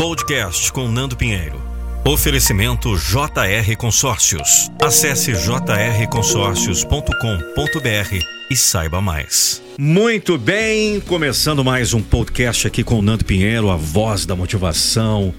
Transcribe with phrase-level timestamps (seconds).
[0.00, 1.60] Podcast com Nando Pinheiro.
[2.06, 4.70] Oferecimento JR Consórcios.
[4.80, 9.62] Acesse jrconsórcios.com.br e saiba mais.
[9.78, 15.34] Muito bem, começando mais um podcast aqui com o Nando Pinheiro, a voz da motivação.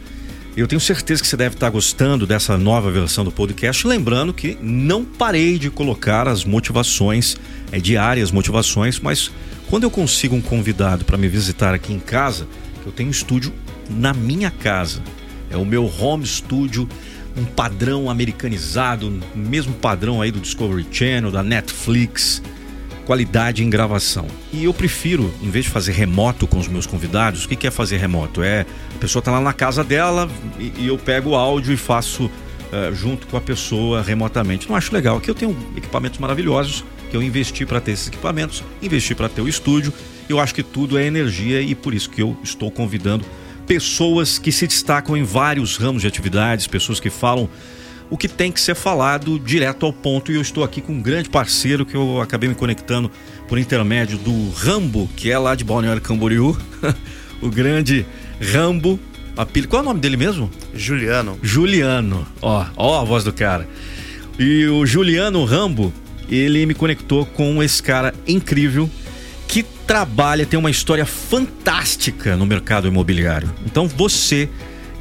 [0.56, 3.88] Eu tenho certeza que você deve estar gostando dessa nova versão do podcast.
[3.88, 7.36] Lembrando que não parei de colocar as motivações,
[7.72, 9.32] é, diárias motivações, mas
[9.72, 12.48] quando eu consigo um convidado para me visitar aqui em casa,
[12.86, 13.52] eu tenho um estúdio
[13.90, 15.02] na minha casa.
[15.50, 16.88] É o meu home studio,
[17.36, 22.42] um padrão americanizado, mesmo padrão aí do Discovery Channel, da Netflix,
[23.06, 24.28] qualidade em gravação.
[24.54, 27.72] E eu prefiro, em vez de fazer remoto com os meus convidados, o que é
[27.72, 28.42] fazer remoto?
[28.42, 32.26] É a pessoa está lá na casa dela e, eu pego o áudio e faço
[32.26, 34.70] uh, junto com a pessoa remotamente.
[34.70, 35.18] Não acho legal.
[35.18, 39.42] Aqui eu tenho equipamentos maravilhosos que eu investi para ter esses equipamentos, investi para ter
[39.42, 39.94] o estúdio.
[40.30, 43.26] Eu acho que tudo é energia e por isso que eu estou convidando
[43.72, 47.48] pessoas que se destacam em vários ramos de atividades, pessoas que falam
[48.10, 50.30] o que tem que ser falado direto ao ponto.
[50.30, 53.10] E eu estou aqui com um grande parceiro que eu acabei me conectando
[53.48, 56.58] por intermédio do Rambo, que é lá de Balneário Camboriú.
[57.42, 58.06] o grande
[58.42, 59.00] Rambo.
[59.70, 60.52] Qual é o nome dele mesmo?
[60.74, 61.40] Juliano.
[61.42, 62.28] Juliano.
[62.42, 63.70] Ó, ó a voz do cara.
[64.38, 65.94] E o Juliano Rambo,
[66.30, 68.90] ele me conectou com esse cara incrível
[69.92, 73.54] trabalha, tem uma história fantástica no mercado imobiliário.
[73.66, 74.48] Então você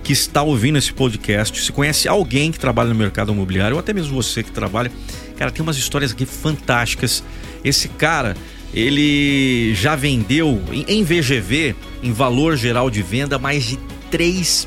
[0.02, 3.92] que está ouvindo esse podcast, se conhece alguém que trabalha no mercado imobiliário, ou até
[3.92, 4.90] mesmo você que trabalha,
[5.36, 7.22] cara, tem umas histórias aqui fantásticas.
[7.62, 8.36] Esse cara,
[8.74, 13.78] ele já vendeu em VGV, em valor geral de venda, mais de
[14.10, 14.66] 3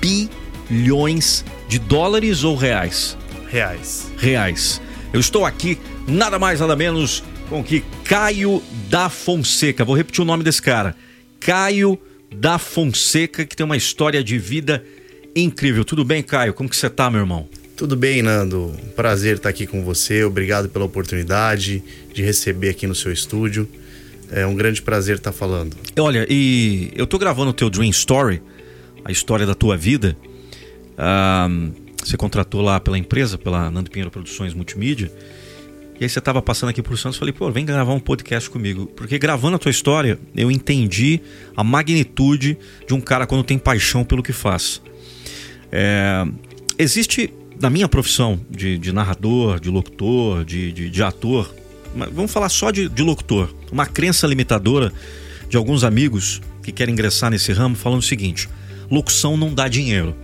[0.00, 3.16] bilhões de dólares ou reais?
[3.48, 4.10] Reais.
[4.18, 4.82] Reais.
[5.12, 5.78] Eu estou aqui,
[6.08, 9.84] nada mais, nada menos com que Caio da Fonseca.
[9.84, 10.94] Vou repetir o nome desse cara.
[11.40, 11.98] Caio
[12.32, 14.84] da Fonseca, que tem uma história de vida
[15.34, 15.84] incrível.
[15.84, 16.54] Tudo bem, Caio?
[16.54, 17.48] Como que você tá, meu irmão?
[17.76, 18.72] Tudo bem, Nando.
[18.94, 20.22] Prazer estar aqui com você.
[20.22, 21.82] Obrigado pela oportunidade
[22.14, 23.68] de receber aqui no seu estúdio.
[24.30, 25.76] É um grande prazer estar falando.
[25.98, 28.40] Olha, e eu tô gravando o teu Dream Story,
[29.04, 30.16] a história da tua vida.
[30.96, 31.48] Ah,
[32.04, 35.10] você contratou lá pela empresa, pela Nando Pinheiro Produções Multimídia.
[36.00, 38.86] E aí você estava passando aqui por Santos, falei, pô, vem gravar um podcast comigo.
[38.86, 41.20] Porque gravando a tua história, eu entendi
[41.54, 42.56] a magnitude
[42.88, 44.80] de um cara quando tem paixão pelo que faz.
[45.70, 46.24] É,
[46.78, 47.30] existe,
[47.60, 51.54] na minha profissão de, de narrador, de locutor, de, de, de, ator,
[52.10, 54.90] vamos falar só de, de locutor, uma crença limitadora
[55.50, 58.48] de alguns amigos que querem ingressar nesse ramo falando o seguinte:
[58.90, 60.16] locução não dá dinheiro.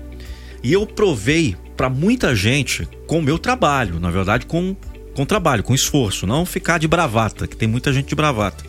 [0.63, 4.75] E eu provei para muita gente com o meu trabalho, na verdade, com
[5.17, 8.63] com trabalho, com esforço, não ficar de bravata, que tem muita gente de bravata.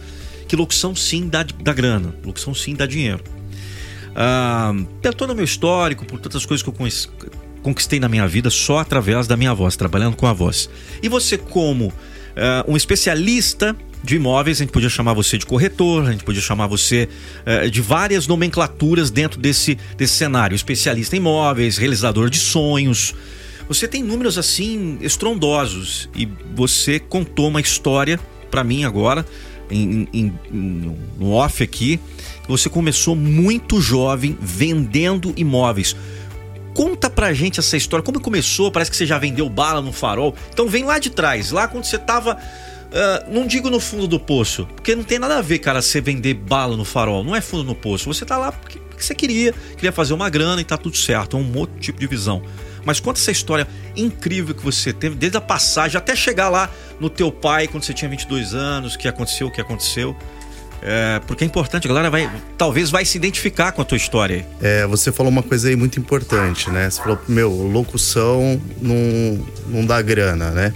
[0.48, 3.22] Que locução sim dá, dá grana, locução sim dá dinheiro.
[4.16, 6.76] Ah, pelo todo o meu histórico, por tantas coisas que eu
[7.62, 10.70] conquistei na minha vida só através da minha voz, trabalhando com a voz.
[11.04, 11.94] E você, como
[12.36, 16.42] ah, um especialista de imóveis, a gente podia chamar você de corretor, a gente podia
[16.42, 17.10] chamar você
[17.46, 20.56] uh, de várias nomenclaturas dentro desse, desse cenário.
[20.56, 23.14] Especialista em imóveis, realizador de sonhos,
[23.68, 28.20] você tem números assim estrondosos e você contou uma história
[28.50, 29.26] para mim agora
[29.70, 32.00] em, em, no off aqui.
[32.48, 35.96] Você começou muito jovem vendendo imóveis.
[36.74, 38.04] Conta pra gente essa história.
[38.04, 38.72] Como começou?
[38.72, 40.36] Parece que você já vendeu bala no farol.
[40.54, 42.36] Então vem lá de trás, lá quando você tava.
[42.36, 46.00] Uh, não digo no fundo do poço, porque não tem nada a ver, cara, você
[46.00, 47.24] vender bala no farol.
[47.24, 48.06] Não é fundo no poço.
[48.14, 51.36] Você tá lá porque, porque você queria, queria fazer uma grana e tá tudo certo.
[51.36, 52.42] É um outro tipo de visão.
[52.88, 53.68] Mas conta essa história
[53.98, 57.94] incrível que você teve, desde a passagem até chegar lá no teu pai, quando você
[57.94, 60.16] tinha 22 anos, que aconteceu, o que aconteceu.
[60.82, 64.48] É, porque é importante, a galera vai, talvez vai se identificar com a tua história.
[64.62, 66.90] É, você falou uma coisa aí muito importante, né?
[66.90, 70.74] Você falou, meu, locução não, não dá grana, né?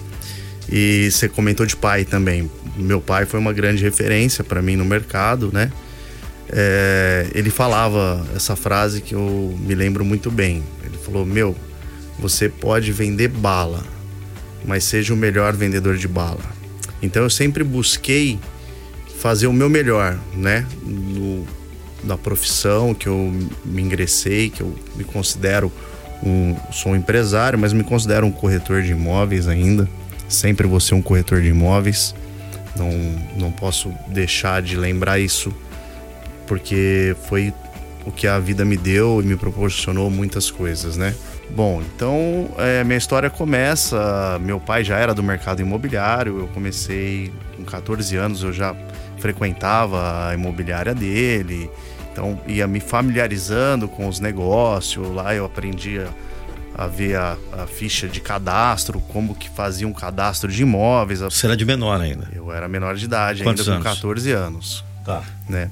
[0.70, 2.52] E você comentou de pai também.
[2.76, 5.72] Meu pai foi uma grande referência para mim no mercado, né?
[6.50, 10.62] É, ele falava essa frase que eu me lembro muito bem.
[10.84, 11.56] Ele falou: Meu,
[12.22, 13.84] você pode vender bala,
[14.64, 16.40] mas seja o melhor vendedor de bala.
[17.02, 18.40] Então eu sempre busquei
[19.20, 20.66] fazer o meu melhor, né?
[20.84, 21.46] No,
[22.04, 23.34] da profissão que eu
[23.66, 25.72] me ingressei, que eu me considero
[26.24, 29.90] um, sou um empresário, mas me considero um corretor de imóveis ainda.
[30.30, 32.16] Sempre vou ser um corretor de imóveis.
[32.76, 32.92] Não,
[33.38, 35.52] não posso deixar de lembrar isso,
[36.48, 37.54] porque foi
[38.06, 41.14] o que a vida me deu e me proporcionou muitas coisas, né?
[41.56, 44.40] Bom, então é, minha história começa.
[44.42, 48.76] Meu pai já era do mercado imobiliário, eu comecei com 14 anos, eu já
[49.18, 51.70] frequentava a imobiliária dele,
[52.12, 55.08] então ia me familiarizando com os negócios.
[55.14, 56.08] Lá eu aprendia
[56.74, 61.20] a ver a, a, ficha de cadastro, como que fazia um cadastro de imóveis.
[61.20, 62.30] Você era de menor ainda?
[62.34, 64.00] Eu era menor de idade, Quantos ainda anos?
[64.00, 64.86] com 14 anos.
[65.04, 65.22] Tá.
[65.50, 65.70] Né?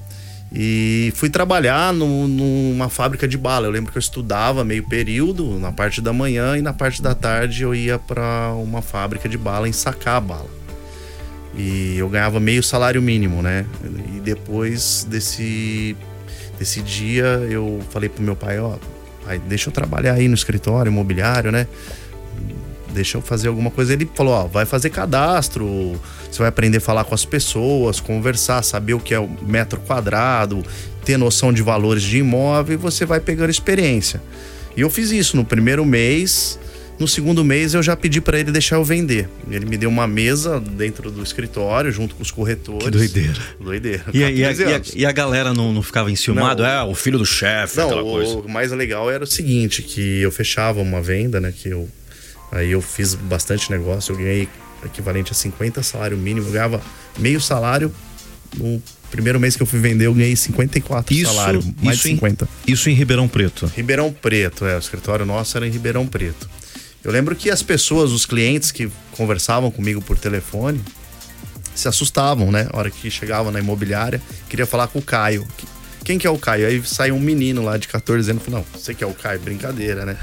[0.52, 3.66] E fui trabalhar no, numa fábrica de bala.
[3.66, 7.14] Eu lembro que eu estudava meio período, na parte da manhã e na parte da
[7.14, 10.50] tarde eu ia para uma fábrica de bala ensacar a bala.
[11.56, 13.64] E eu ganhava meio salário mínimo, né?
[14.16, 15.96] E depois desse,
[16.58, 18.76] desse dia eu falei pro meu pai, ó,
[19.24, 21.66] pai, deixa eu trabalhar aí no escritório imobiliário, né?
[22.92, 23.92] Deixa eu fazer alguma coisa.
[23.92, 25.98] Ele falou, ó, vai fazer cadastro,
[26.30, 29.80] você vai aprender a falar com as pessoas, conversar, saber o que é o metro
[29.80, 30.64] quadrado,
[31.04, 34.20] ter noção de valores de imóvel e você vai pegando experiência.
[34.76, 36.58] E eu fiz isso no primeiro mês.
[36.98, 39.26] No segundo mês eu já pedi para ele deixar eu vender.
[39.50, 42.84] Ele me deu uma mesa dentro do escritório, junto com os corretores.
[42.84, 43.40] Que doideira.
[43.58, 44.04] Doideira.
[44.12, 46.62] E, a, e, a, e, a, e a, galera não, não ficava enciumado?
[46.62, 48.36] É, o filho do chefe, não, aquela coisa.
[48.36, 51.54] O mais legal era o seguinte, que eu fechava uma venda, né?
[51.56, 51.88] Que eu.
[52.52, 54.48] Aí eu fiz bastante negócio, eu ganhei
[54.84, 56.80] equivalente a 50 salário mínimo, eu ganhava
[57.18, 57.92] meio salário.
[58.56, 62.14] No primeiro mês que eu fui vender, eu ganhei 54 isso, salário, mais isso de
[62.14, 62.48] 50.
[62.66, 63.66] Em, isso em Ribeirão Preto?
[63.66, 64.74] Ribeirão Preto, é.
[64.74, 66.48] O escritório nosso era em Ribeirão Preto.
[67.02, 70.80] Eu lembro que as pessoas, os clientes que conversavam comigo por telefone,
[71.74, 72.68] se assustavam, né?
[72.72, 75.46] A hora que chegava na imobiliária, queria falar com o Caio.
[76.04, 76.66] Quem que é o Caio?
[76.66, 79.14] Aí saiu um menino lá de 14 anos e falou: Não, você que é o
[79.14, 80.16] Caio, brincadeira, né?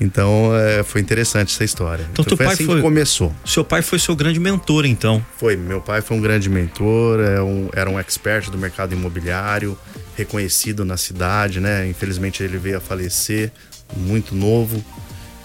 [0.00, 2.06] Então é, foi interessante essa história.
[2.12, 3.34] Então, então foi assim foi, que começou.
[3.44, 5.24] Seu pai foi seu grande mentor, então?
[5.36, 5.56] Foi.
[5.56, 9.76] Meu pai foi um grande mentor, é um, era um expert do mercado imobiliário,
[10.16, 11.86] reconhecido na cidade, né?
[11.86, 13.52] Infelizmente ele veio a falecer
[13.94, 14.82] muito novo.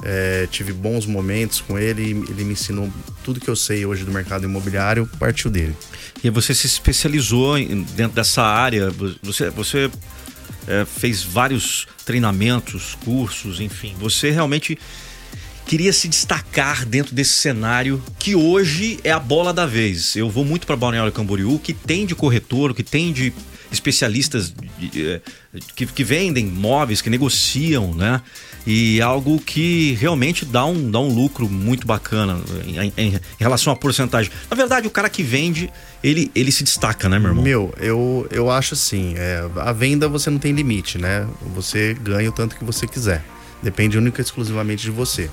[0.08, 2.88] É, tive bons momentos com ele, ele me ensinou
[3.24, 5.76] tudo que eu sei hoje do mercado imobiliário, partiu dele.
[6.24, 7.56] E você se especializou
[7.96, 8.92] dentro dessa área,
[9.24, 9.90] você, você
[10.68, 13.96] é, fez vários treinamentos, cursos, enfim.
[14.00, 14.78] Você realmente
[15.66, 20.16] queria se destacar dentro desse cenário que hoje é a bola da vez.
[20.16, 23.34] Eu vou muito para Balneário Camboriú, que tem de corretor, que tem de
[23.72, 25.22] especialistas de,
[25.76, 28.22] que, que vendem móveis, que negociam, né?
[28.66, 33.72] E algo que realmente dá um, dá um lucro muito bacana em, em, em, relação
[33.72, 34.32] à porcentagem.
[34.50, 35.70] Na verdade, o cara que vende,
[36.04, 37.44] ele, ele se destaca, né, meu irmão?
[37.44, 41.28] Meu, eu, eu acho assim, é, a venda você não tem limite, né?
[41.54, 43.24] Você ganha o tanto que você quiser.
[43.62, 45.30] Depende única e exclusivamente de você.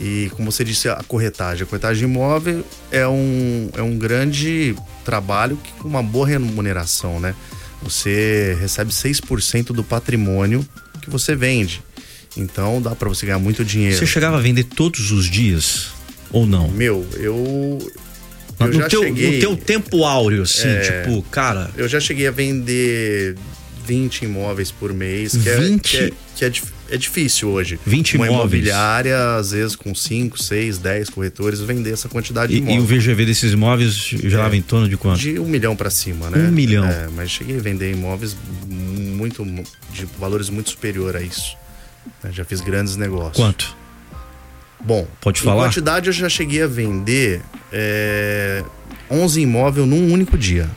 [0.00, 1.62] E como você disse, a corretagem.
[1.62, 4.74] A corretagem imóvel é um, é um grande
[5.04, 7.34] trabalho com uma boa remuneração, né?
[7.82, 10.66] Você recebe 6% do patrimônio
[11.00, 11.82] que você vende.
[12.36, 13.96] Então dá para você ganhar muito dinheiro.
[13.96, 15.88] Você chegava a vender todos os dias
[16.30, 16.68] ou não?
[16.68, 17.78] Meu, eu.
[18.60, 21.70] eu no, teu, cheguei, no teu tempo áureo, assim, é, tipo, cara.
[21.76, 23.36] Eu já cheguei a vender
[23.86, 25.96] 20 imóveis por mês, que 20?
[25.96, 27.78] é, que é, que é, é difícil hoje.
[27.86, 28.52] 20 Uma imóveis.
[28.52, 32.90] imobiliária, às vezes com 5, 6, 10 corretores, vender essa quantidade e, de imóveis.
[32.90, 35.20] E o VGV desses imóveis girava é, em torno de quanto?
[35.20, 36.48] De um milhão para cima, né?
[36.48, 36.84] Um milhão.
[36.84, 39.44] É, mas cheguei a vender imóveis muito
[39.92, 41.56] de valores muito superior a isso.
[42.30, 43.36] Já fiz grandes negócios.
[43.36, 43.76] Quanto?
[44.80, 45.64] Bom, pode falar.
[45.64, 47.42] Quantidade eu já cheguei a vender
[47.72, 48.62] é,
[49.10, 50.68] 11 imóveis num único dia.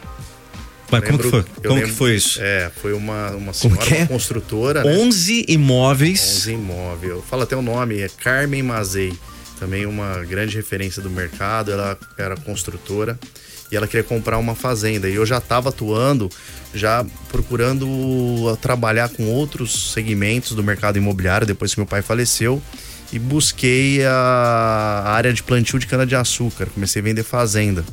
[0.90, 1.44] Mas como que foi?
[1.44, 2.40] Como lembro, que foi isso?
[2.42, 3.98] É, foi uma, uma senhora é?
[4.00, 4.84] uma construtora.
[4.84, 4.98] Né?
[4.98, 6.22] 11 imóveis.
[6.22, 7.12] 11 imóveis.
[7.12, 9.14] Eu falo até o nome, é Carmen Mazei.
[9.60, 11.72] Também uma grande referência do mercado.
[11.72, 13.20] Ela era construtora
[13.72, 15.10] e ela queria comprar uma fazenda.
[15.10, 16.30] E eu já estava atuando,
[16.74, 22.62] já procurando trabalhar com outros segmentos do mercado imobiliário depois que meu pai faleceu.
[23.12, 26.68] E busquei a área de plantio de cana-de-açúcar.
[26.74, 27.84] Comecei a vender fazenda.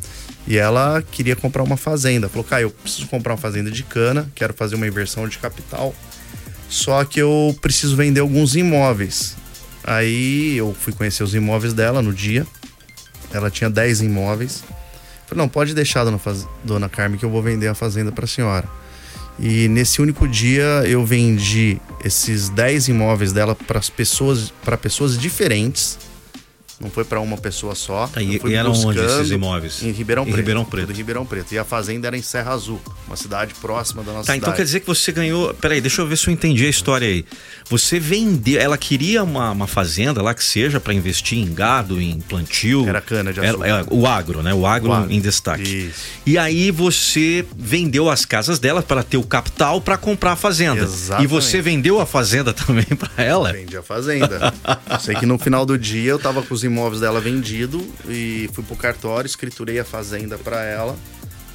[0.46, 2.28] E ela queria comprar uma fazenda.
[2.28, 5.94] Falou, Caio, eu preciso comprar uma fazenda de cana, quero fazer uma inversão de capital.
[6.68, 9.36] Só que eu preciso vender alguns imóveis.
[9.84, 12.46] Aí eu fui conhecer os imóveis dela no dia.
[13.32, 14.64] Ela tinha 10 imóveis.
[15.34, 16.46] Falei, não, pode deixar, dona, Faz...
[16.62, 18.68] dona Carmen, que eu vou vender a fazenda para a senhora.
[19.38, 25.98] E nesse único dia eu vendi esses 10 imóveis dela para pessoas, para pessoas diferentes,
[26.80, 28.06] Não foi para uma pessoa só.
[28.08, 29.82] Tá, e, e eram onde esses imóveis?
[29.82, 30.36] Em Ribeirão Em Preto.
[30.36, 30.90] Ribeirão Preto.
[30.92, 31.52] Em Ribeirão Preto.
[31.54, 34.38] E a fazenda era em Serra Azul, uma cidade próxima da nossa Tá, cidade.
[34.38, 35.54] então quer dizer que você ganhou.
[35.54, 37.24] Peraí, deixa eu ver se eu entendi a história aí.
[37.70, 38.60] Você vendeu.
[38.60, 42.88] Ela queria uma, uma fazenda lá que seja para investir em gado, em plantio.
[42.88, 43.66] Era cana de Era- açúcar.
[43.68, 44.52] é, o agro, né?
[44.52, 45.12] O agro, O agro.
[45.12, 45.62] em destaque.
[45.88, 46.00] Isso.
[46.26, 50.82] E aí você vendeu as casas dela para ter o capital para comprar a fazenda.
[50.82, 51.24] Exatamente.
[51.24, 53.52] E você vendeu a fazenda também para ela?
[53.52, 54.52] Vendi a fazenda.
[55.00, 58.64] Sei que no final do dia eu tava com os imóveis dela vendido e fui
[58.64, 60.97] pro cartório, escriturei a fazenda para ela,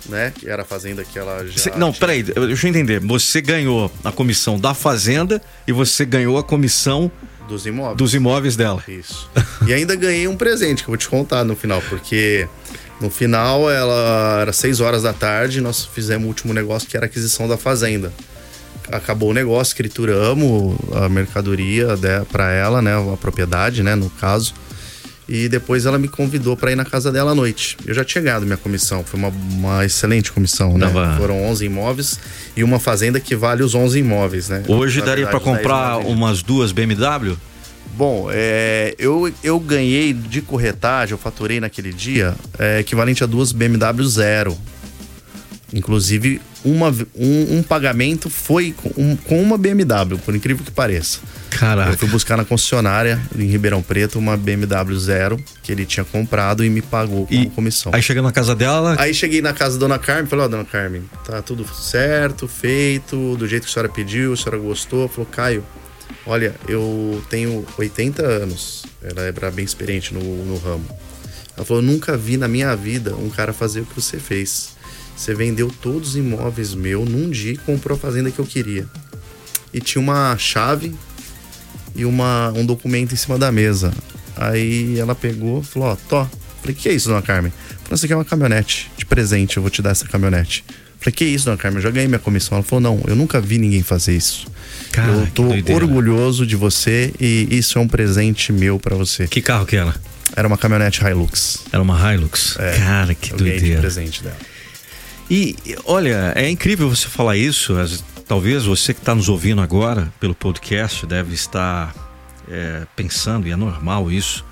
[0.08, 0.32] né?
[0.38, 1.58] Que era a fazenda que ela já.
[1.58, 3.00] Você- não, tinha- peraí, deixa eu entender.
[3.00, 7.12] Você ganhou a comissão da fazenda e você ganhou a comissão
[7.48, 7.98] Dos imóveis.
[7.98, 8.84] dos imóveis dela.
[8.88, 9.30] Isso.
[9.68, 12.48] E ainda ganhei um presente que eu vou te contar no final, porque
[13.02, 16.96] no final ela era 6 horas da tarde e nós fizemos o último negócio que
[16.96, 18.14] era a aquisição da fazenda.
[18.92, 21.88] Acabou o negócio, escrituramos a mercadoria
[22.32, 24.54] para ela, né, a propriedade, né, no caso.
[25.32, 27.78] E depois ela me convidou para ir na casa dela à noite.
[27.86, 30.88] Eu já tinha ganhado minha comissão, foi uma, uma excelente comissão, né?
[30.88, 32.20] Tava- Foram 11 imóveis
[32.58, 34.64] e uma fazenda que vale os 11 imóveis, né?
[34.68, 37.38] Hoje Na daria para verdade, 10 comprar umas duas BMW?
[37.96, 43.52] Bom, é, eu, eu ganhei de corretagem, eu faturei naquele dia, é, equivalente a duas
[43.52, 44.58] BMW zero.
[45.74, 51.20] Inclusive, uma, um, um pagamento foi com, um- com uma BMW, por incrível que pareça.
[51.52, 51.98] Eu Caraca.
[51.98, 56.70] fui buscar na concessionária em Ribeirão Preto uma BMW zero que ele tinha comprado e
[56.70, 57.92] me pagou como E comissão.
[57.94, 60.66] Aí chega na casa dela, Aí cheguei na casa da dona Carmen falei, ó, dona
[60.66, 65.08] Carmen, tá tudo certo, feito, do jeito que a senhora pediu, a senhora gostou.
[65.08, 65.64] Falou, Caio,
[66.26, 68.86] olha, eu tenho 80 anos.
[69.04, 70.86] Ela era bem experiente no, no ramo.
[71.56, 74.78] Ela falou, eu nunca vi na minha vida um cara fazer o que você fez.
[75.20, 78.86] Você vendeu todos os imóveis meu num dia e comprou a fazenda que eu queria.
[79.74, 80.96] E tinha uma chave
[81.94, 83.94] e uma, um documento em cima da mesa.
[84.38, 86.26] Aí ela pegou e falou, ó, Tó.
[86.62, 87.52] Falei, que é isso, dona Carmen?
[87.84, 90.64] Falou, isso aqui é uma caminhonete de presente, eu vou te dar essa caminhonete.
[91.02, 91.80] Falei, que isso, dona Carmen?
[91.80, 92.58] Eu já ganhei minha comissão.
[92.58, 94.48] Ela falou, não, eu nunca vi ninguém fazer isso.
[94.94, 95.84] Cara, eu tô doideira.
[95.84, 99.28] orgulhoso de você e isso é um presente meu pra você.
[99.28, 99.94] que carro que era?
[100.34, 101.60] Era uma caminhonete Hilux.
[101.74, 102.56] Era uma Hilux.
[102.58, 103.82] É, Cara, que eu ganhei de doideira.
[103.82, 104.38] presente dela.
[105.30, 105.56] E
[105.86, 107.76] olha, é incrível você falar isso.
[108.28, 111.94] Talvez você que está nos ouvindo agora pelo podcast deve estar
[112.50, 114.44] é, pensando, e é normal isso.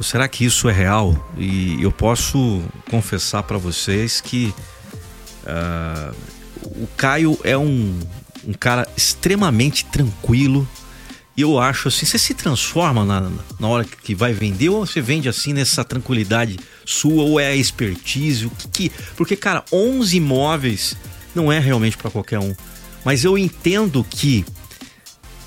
[0.00, 1.32] Será que isso é real?
[1.38, 4.52] E eu posso confessar para vocês que
[5.46, 6.12] ah,
[6.64, 7.98] o Caio é um,
[8.46, 10.68] um cara extremamente tranquilo.
[11.36, 15.00] E eu acho assim, você se transforma na, na hora que vai vender ou você
[15.00, 18.46] vende assim nessa tranquilidade sua ou é a expertise?
[18.46, 20.96] O que, que porque cara, 11 imóveis
[21.34, 22.54] não é realmente para qualquer um.
[23.04, 24.44] Mas eu entendo que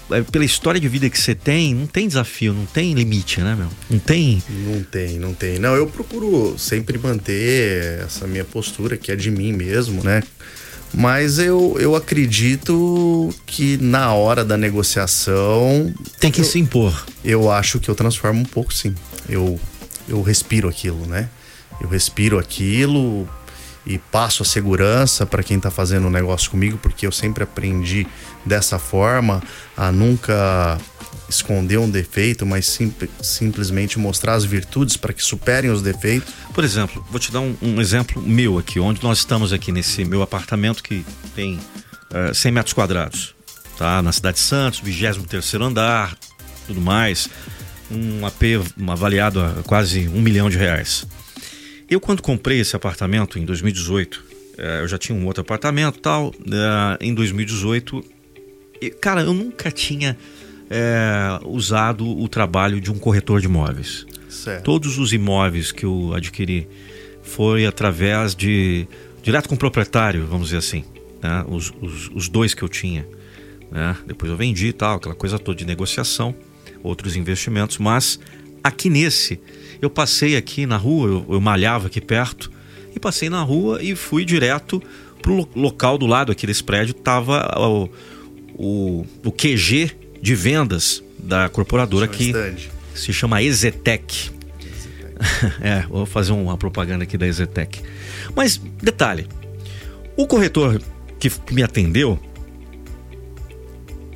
[0.10, 3.56] é, pela história de vida que você tem, não tem desafio, não tem limite, né,
[3.56, 3.68] meu?
[3.90, 4.42] Não tem.
[4.50, 5.60] Não tem, não tem.
[5.60, 10.24] Não, eu procuro sempre manter essa minha postura, que é de mim mesmo, né?
[10.94, 17.06] Mas eu, eu acredito que na hora da negociação, Tem que se impor.
[17.26, 18.96] eu acho que eu transformo um pouco, sim.
[19.28, 19.60] Eu,
[20.08, 21.30] eu respiro aquilo, né?
[21.82, 23.28] Eu respiro aquilo
[23.86, 28.06] e passo a segurança para quem tá fazendo o negócio comigo, porque eu sempre aprendi
[28.46, 29.42] dessa forma
[29.76, 30.78] a nunca
[31.30, 36.34] esconder um defeito, mas simp- simplesmente mostrar as virtudes para que superem os defeitos.
[36.54, 40.04] Por exemplo, vou te dar um, um exemplo meu aqui, onde nós estamos aqui nesse
[40.06, 41.60] meu apartamento que tem
[42.14, 43.36] eh, 100 metros quadrados,
[43.78, 44.02] tá?
[44.02, 46.18] Na cidade de Santos, 23 andar,
[46.66, 47.30] tudo mais,
[47.92, 48.44] um AP
[48.78, 51.06] um avaliado a quase um milhão de reais.
[51.90, 54.24] Eu quando comprei esse apartamento em 2018,
[54.58, 58.04] eh, eu já tinha um outro apartamento tal, eh, em 2018,
[58.82, 60.18] e, cara, eu nunca tinha
[60.70, 64.06] eh, usado o trabalho de um corretor de imóveis.
[64.30, 64.64] Certo.
[64.64, 66.68] Todos os imóveis que eu adquiri
[67.24, 68.88] foi através de
[69.24, 70.84] direto com o proprietário, vamos dizer assim,
[71.22, 71.46] né?
[71.48, 73.08] os, os, os dois que eu tinha.
[73.72, 73.96] Né?
[74.06, 76.36] Depois eu vendi e tal, aquela coisa toda de negociação,
[76.84, 78.20] outros investimentos, mas
[78.64, 79.40] aqui nesse,
[79.82, 82.52] eu passei aqui na rua, eu, eu malhava aqui perto,
[82.96, 84.82] e passei na rua e fui direto
[85.22, 87.90] pro lo- local do lado aqui desse prédio, tava o,
[88.56, 89.92] o, o QG
[90.22, 92.32] de vendas da corporadora que
[92.96, 94.32] se chama Ezetec.
[95.62, 97.82] é, vou fazer uma propaganda aqui da Ezetec.
[98.36, 99.28] Mas, detalhe:
[100.16, 100.82] o corretor
[101.20, 102.20] que me atendeu,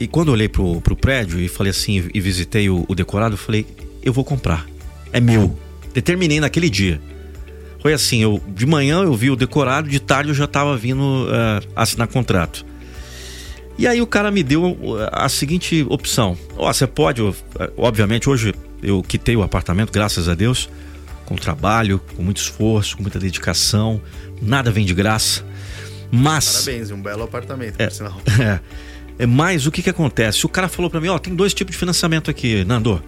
[0.01, 3.35] e quando eu olhei pro, pro prédio e falei assim, e visitei o, o decorado,
[3.35, 3.67] eu falei:
[4.01, 4.65] eu vou comprar,
[5.13, 5.55] é meu.
[5.93, 6.99] Determinei naquele dia.
[7.79, 11.27] Foi assim: eu, de manhã eu vi o decorado, de tarde eu já estava vindo
[11.29, 12.65] eh, assinar contrato.
[13.77, 16.35] E aí o cara me deu uh, a seguinte opção.
[16.57, 17.35] Ó, você pode, uh,
[17.77, 20.67] obviamente, hoje Eu quitei o apartamento, graças a Deus,
[21.25, 24.01] com trabalho, com muito esforço, com muita dedicação.
[24.41, 25.45] Nada vem de graça.
[26.11, 26.65] Mas.
[26.65, 28.19] Parabéns, um belo apartamento, é, por sinal.
[28.39, 28.59] É.
[29.17, 30.45] é mas o que que acontece?
[30.45, 33.01] O cara falou para mim, ó, tem dois tipos de financiamento aqui, Nando.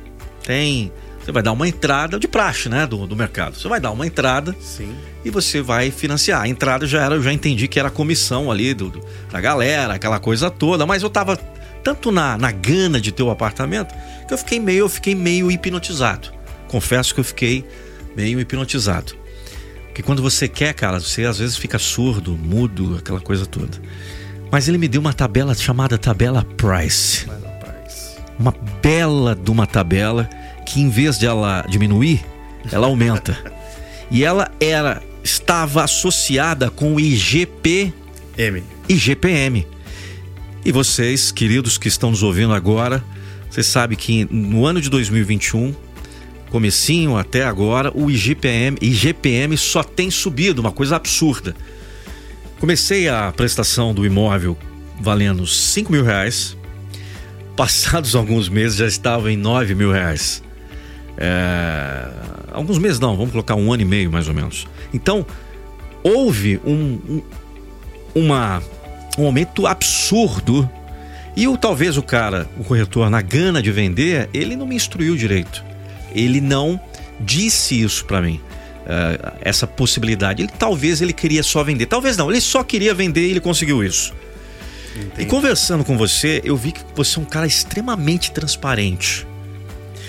[0.43, 0.91] Tem
[1.23, 3.57] você vai dar uma entrada de praxe, né, do, do mercado.
[3.57, 4.93] Você vai dar uma entrada Sim.
[5.23, 6.41] e você vai financiar.
[6.41, 8.99] A entrada já era, eu já entendi que era a comissão ali do, do,
[9.31, 11.37] da galera, aquela coisa toda, mas eu tava
[11.81, 13.95] tanto na, na gana de ter o apartamento
[14.27, 16.29] que eu fiquei meio, eu fiquei meio hipnotizado.
[16.67, 17.65] Confesso que eu fiquei
[18.17, 19.13] meio hipnotizado.
[19.87, 23.79] Porque quando você quer, cara, você às vezes fica surdo, mudo, aquela coisa toda.
[24.53, 27.25] Mas ele me deu uma tabela chamada tabela Price.
[28.37, 30.29] Uma bela de uma tabela
[30.63, 32.23] que em vez de ela diminuir,
[32.71, 33.35] ela aumenta.
[34.11, 37.91] e ela era estava associada com o IGP
[38.37, 38.63] M.
[38.87, 39.67] IGPM.
[40.63, 43.03] E vocês, queridos que estão nos ouvindo agora,
[43.49, 45.73] vocês sabem que no ano de 2021,
[46.51, 51.55] comecinho até agora, o IGPM, IGPM só tem subido, uma coisa absurda.
[52.63, 54.57] Comecei a prestação do imóvel
[54.97, 56.55] valendo 5 mil reais.
[57.57, 60.41] Passados alguns meses já estava em 9 mil reais.
[61.17, 62.07] É,
[62.53, 64.65] alguns meses não, vamos colocar um ano e meio mais ou menos.
[64.93, 65.25] Então,
[66.01, 67.21] houve um, um,
[68.15, 68.63] uma,
[69.17, 70.69] um aumento absurdo
[71.35, 75.17] e o, talvez o cara, o corretor, na gana de vender, ele não me instruiu
[75.17, 75.61] direito.
[76.15, 76.79] Ele não
[77.19, 78.39] disse isso para mim.
[78.83, 80.41] Uh, essa possibilidade.
[80.41, 81.85] Ele talvez ele queria só vender.
[81.85, 84.13] Talvez não, ele só queria vender e ele conseguiu isso.
[84.95, 85.21] Entendi.
[85.21, 89.25] E conversando com você, eu vi que você é um cara extremamente transparente.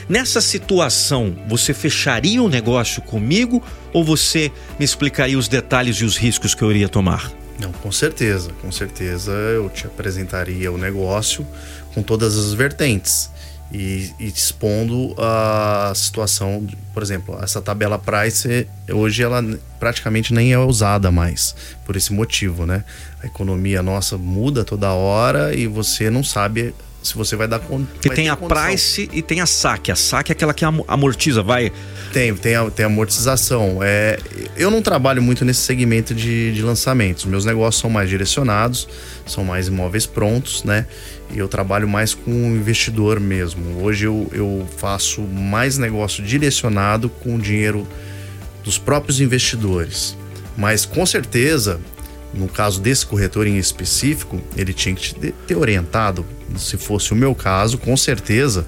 [0.09, 3.63] Nessa situação, você fecharia o um negócio comigo
[3.93, 7.33] ou você me explicaria os detalhes e os riscos que eu iria tomar?
[7.59, 11.47] Não, com certeza, com certeza eu te apresentaria o negócio
[11.95, 13.31] com todas as vertentes
[13.75, 16.65] e, e expondo a situação,
[16.95, 19.45] por exemplo, essa tabela price hoje ela
[19.81, 22.85] praticamente nem é usada mais por esse motivo, né?
[23.21, 27.87] A economia nossa muda toda hora e você não sabe se você vai dar conta.
[28.05, 28.65] E tem a condição.
[28.65, 29.93] price e tem a saque.
[29.93, 31.71] A saque é aquela que amortiza, vai.
[32.13, 33.81] Tem, tem, a, tem a amortização.
[33.83, 34.19] É,
[34.57, 37.27] eu não trabalho muito nesse segmento de, de lançamentos.
[37.27, 38.89] Meus negócios são mais direcionados,
[39.27, 40.87] são mais imóveis prontos, né?
[41.35, 43.83] Eu trabalho mais com o investidor mesmo.
[43.83, 47.87] Hoje eu, eu faço mais negócio direcionado com o dinheiro
[48.63, 50.17] dos próprios investidores.
[50.57, 51.81] Mas com certeza
[52.35, 56.27] no caso desse corretor em específico, ele tinha que te ter orientado.
[56.57, 58.67] Se fosse o meu caso, com certeza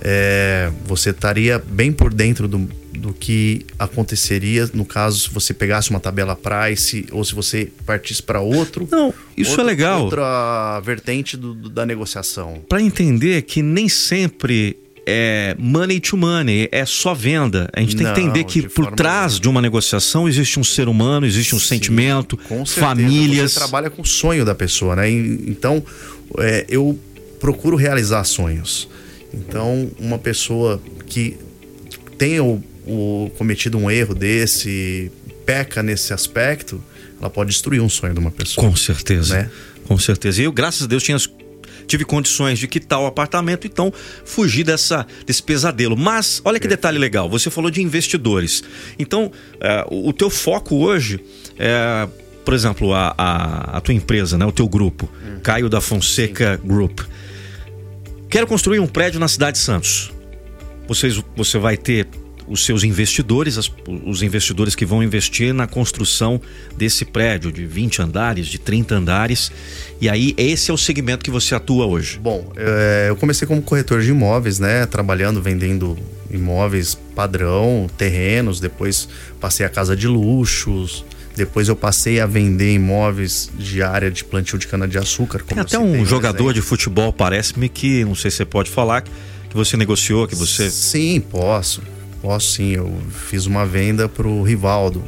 [0.00, 2.68] é, você estaria bem por dentro do,
[3.00, 8.22] do que aconteceria no caso se você pegasse uma tabela price ou se você partisse
[8.22, 8.86] para outro.
[8.90, 10.04] Não, isso outro, é legal.
[10.04, 12.62] Outra vertente do, do, da negociação.
[12.68, 17.68] Para entender que nem sempre é money to money, é só venda.
[17.72, 20.88] A gente tem Não, que entender que por trás de uma negociação existe um ser
[20.88, 23.52] humano, existe um Sim, sentimento, famílias.
[23.52, 25.10] Você trabalha com o sonho da pessoa, né?
[25.10, 25.82] Então,
[26.38, 26.98] é, eu
[27.40, 28.88] procuro realizar sonhos.
[29.32, 31.36] Então, uma pessoa que
[32.18, 35.10] tenha o, o, cometido um erro desse,
[35.46, 36.82] peca nesse aspecto,
[37.20, 38.66] ela pode destruir um sonho de uma pessoa.
[38.66, 39.34] Com certeza.
[39.34, 39.50] Né?
[39.86, 40.40] Com certeza.
[40.40, 41.18] E eu, graças a Deus, tinha
[41.86, 43.92] tive condições de quitar o apartamento, então
[44.24, 45.96] fugi dessa, desse pesadelo.
[45.96, 48.62] Mas olha que detalhe legal, você falou de investidores.
[48.96, 51.18] Então, é, o teu foco hoje
[51.58, 52.08] é,
[52.44, 55.40] por exemplo, a, a, a, tua empresa, né, o teu grupo, hum.
[55.42, 56.66] Caio da Fonseca Sim.
[56.66, 57.00] Group.
[58.28, 60.12] Quero construir um prédio na cidade de Santos.
[60.86, 62.08] Vocês, você vai ter
[62.50, 63.70] os seus investidores, as,
[64.04, 66.40] os investidores que vão investir na construção
[66.76, 69.52] desse prédio de 20 andares, de 30 andares.
[70.00, 72.18] E aí, esse é o segmento que você atua hoje.
[72.18, 74.84] Bom, é, eu comecei como corretor de imóveis, né?
[74.84, 75.96] Trabalhando, vendendo
[76.28, 79.08] imóveis padrão, terrenos, depois
[79.40, 81.04] passei a casa de luxos.
[81.36, 85.40] Depois eu passei a vender imóveis de área de plantio de cana-de-açúcar.
[85.46, 89.54] Tem até um jogador de futebol, parece-me que, não sei se você pode falar, que
[89.54, 90.68] você negociou, que você.
[90.68, 91.80] Sim, posso.
[92.20, 95.02] Posso sim, eu fiz uma venda pro Rivaldo.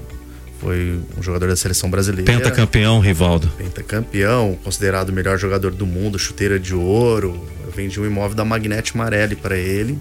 [0.61, 2.31] Foi um jogador da seleção brasileira.
[2.31, 3.48] Pentacampeão, Rivaldo.
[3.59, 7.48] Pentacampeão, considerado o melhor jogador do mundo, chuteira de ouro.
[7.64, 9.98] Eu vendi um imóvel da Magnete Marelli para ele,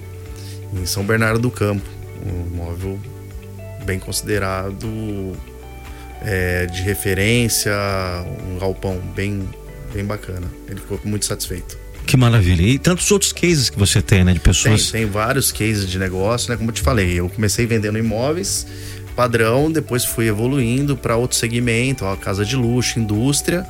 [0.71, 1.89] em São Bernardo do Campo.
[2.23, 2.99] Um imóvel
[3.85, 4.87] bem considerado
[6.21, 7.73] é, de referência,
[8.47, 9.49] um galpão bem,
[9.91, 10.47] bem bacana.
[10.69, 11.80] Ele ficou muito satisfeito.
[12.05, 12.61] Que maravilha.
[12.63, 14.33] E tantos outros cases que você tem, né?
[14.33, 14.91] De pessoas.
[14.91, 16.57] Tem, tem vários cases de negócio, né?
[16.57, 18.67] Como eu te falei, eu comecei vendendo imóveis,
[19.15, 23.65] padrão, depois fui evoluindo para outro segmento, a casa de luxo, indústria,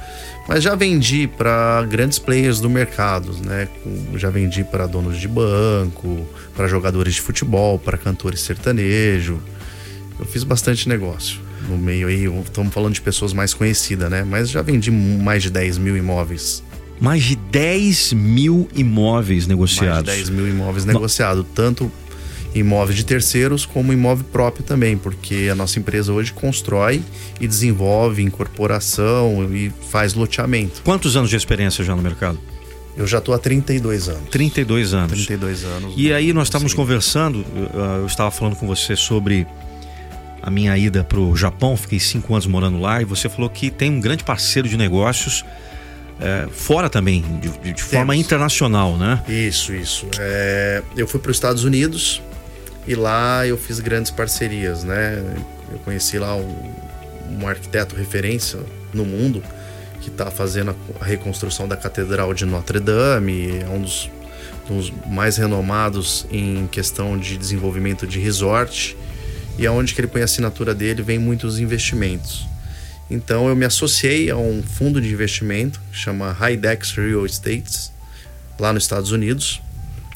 [0.48, 3.68] mas já vendi para grandes players do mercado, né?
[4.16, 9.42] Já vendi para donos de banco, para jogadores de futebol, para cantores sertanejo.
[10.20, 12.26] Eu fiz bastante negócio no meio aí.
[12.44, 14.24] Estamos falando de pessoas mais conhecidas, né?
[14.24, 16.64] Mas já vendi mais de 10 mil imóveis.
[17.02, 20.06] Mais de 10 mil imóveis negociados.
[20.06, 21.92] Mais de 10 mil imóveis negociados, tanto
[22.54, 27.02] imóveis de terceiros como imóvel próprio também, porque a nossa empresa hoje constrói
[27.40, 30.82] e desenvolve incorporação e faz loteamento.
[30.84, 32.38] Quantos anos de experiência já no mercado?
[32.96, 34.30] Eu já estou há 32 anos.
[34.30, 35.26] 32 anos.
[35.26, 35.94] 32 anos.
[35.98, 37.44] E aí nós estávamos conversando,
[38.00, 39.48] eu estava falando com você sobre
[40.42, 43.72] a minha ida para o Japão, fiquei cinco anos morando lá, e você falou que
[43.72, 45.46] tem um grande parceiro de negócios
[46.22, 49.24] é, fora também, de, de forma internacional, né?
[49.28, 50.08] Isso, isso.
[50.20, 52.22] É, eu fui para os Estados Unidos
[52.88, 55.22] e lá eu fiz grandes parcerias, né?
[55.72, 56.74] Eu conheci lá um,
[57.40, 58.60] um arquiteto referência
[58.94, 59.42] no mundo
[60.00, 64.10] que está fazendo a, reconstrução da Catedral de Notre Dame, é um dos,
[64.68, 68.98] dos mais renomados em questão de desenvolvimento de resort
[69.58, 72.51] e aonde que ele põe a assinatura dele vem muitos investimentos.
[73.12, 77.92] Então eu me associei a um fundo de investimento que chama Hydex Real Estates
[78.58, 79.62] lá nos Estados Unidos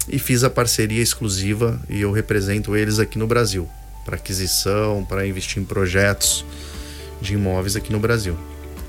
[0.07, 3.67] e fiz a parceria exclusiva e eu represento eles aqui no Brasil
[4.05, 6.45] para aquisição, para investir em projetos
[7.19, 8.37] de imóveis aqui no Brasil.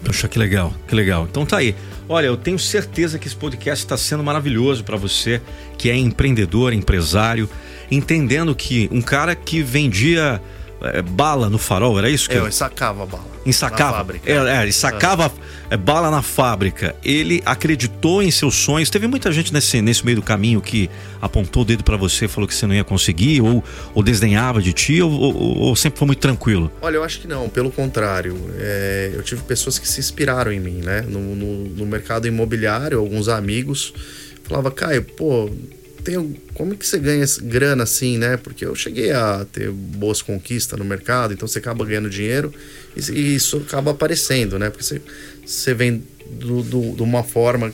[0.04, 1.26] Poxa, que legal, que legal.
[1.28, 1.74] Então tá aí.
[2.08, 5.42] Olha, eu tenho certeza que esse podcast está sendo maravilhoso para você
[5.76, 7.50] que é empreendedor, empresário,
[7.90, 10.40] entendendo que um cara que vendia
[10.94, 13.24] é, bala no farol, era isso que é, eu ensacava bala.
[13.44, 13.90] Ensacava.
[13.92, 14.30] Na fábrica.
[14.30, 15.32] É, é ensacava
[15.70, 15.76] é.
[15.76, 16.96] bala na fábrica.
[17.04, 18.90] Ele acreditou em seus sonhos.
[18.90, 22.48] Teve muita gente nesse, nesse meio do caminho que apontou o dedo para você, falou
[22.48, 23.62] que você não ia conseguir, ou,
[23.94, 26.70] ou desdenhava de ti, ou, ou, ou, sempre foi muito tranquilo?
[26.80, 28.36] Olha, eu acho que não, pelo contrário.
[28.58, 31.02] É, eu tive pessoas que se inspiraram em mim, né?
[31.02, 33.92] No, no, no mercado imobiliário, alguns amigos
[34.46, 35.50] falava, Caio, pô,
[36.06, 38.36] tem, como que você ganha grana assim, né?
[38.36, 42.54] Porque eu cheguei a ter boas conquistas no mercado, então você acaba ganhando dinheiro
[42.96, 44.70] e, e isso acaba aparecendo, né?
[44.70, 45.02] Porque você,
[45.44, 47.72] você vem do, do, de uma forma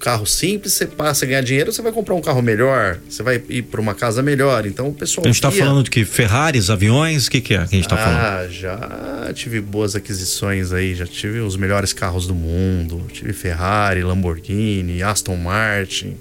[0.00, 3.42] carro simples, você passa a ganhar dinheiro, você vai comprar um carro melhor, você vai
[3.48, 4.66] ir para uma casa melhor.
[4.66, 5.26] Então o pessoal.
[5.26, 7.84] A gente está falando de que Ferraris, aviões, o que, que é que a gente
[7.84, 8.18] está ah, falando?
[8.18, 13.06] Ah, já tive boas aquisições aí, já tive os melhores carros do mundo.
[13.12, 16.16] Tive Ferrari, Lamborghini, Aston Martin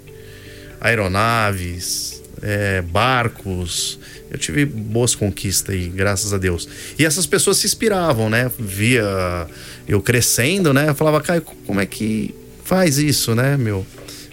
[0.83, 3.97] aeronaves, é, barcos.
[4.29, 6.67] Eu tive boas conquistas aí, graças a Deus.
[6.99, 8.51] E essas pessoas se inspiravam, né?
[8.59, 9.47] Via
[9.87, 10.89] eu crescendo, né?
[10.89, 13.85] Eu falava, Caio, como é que faz isso, né, meu?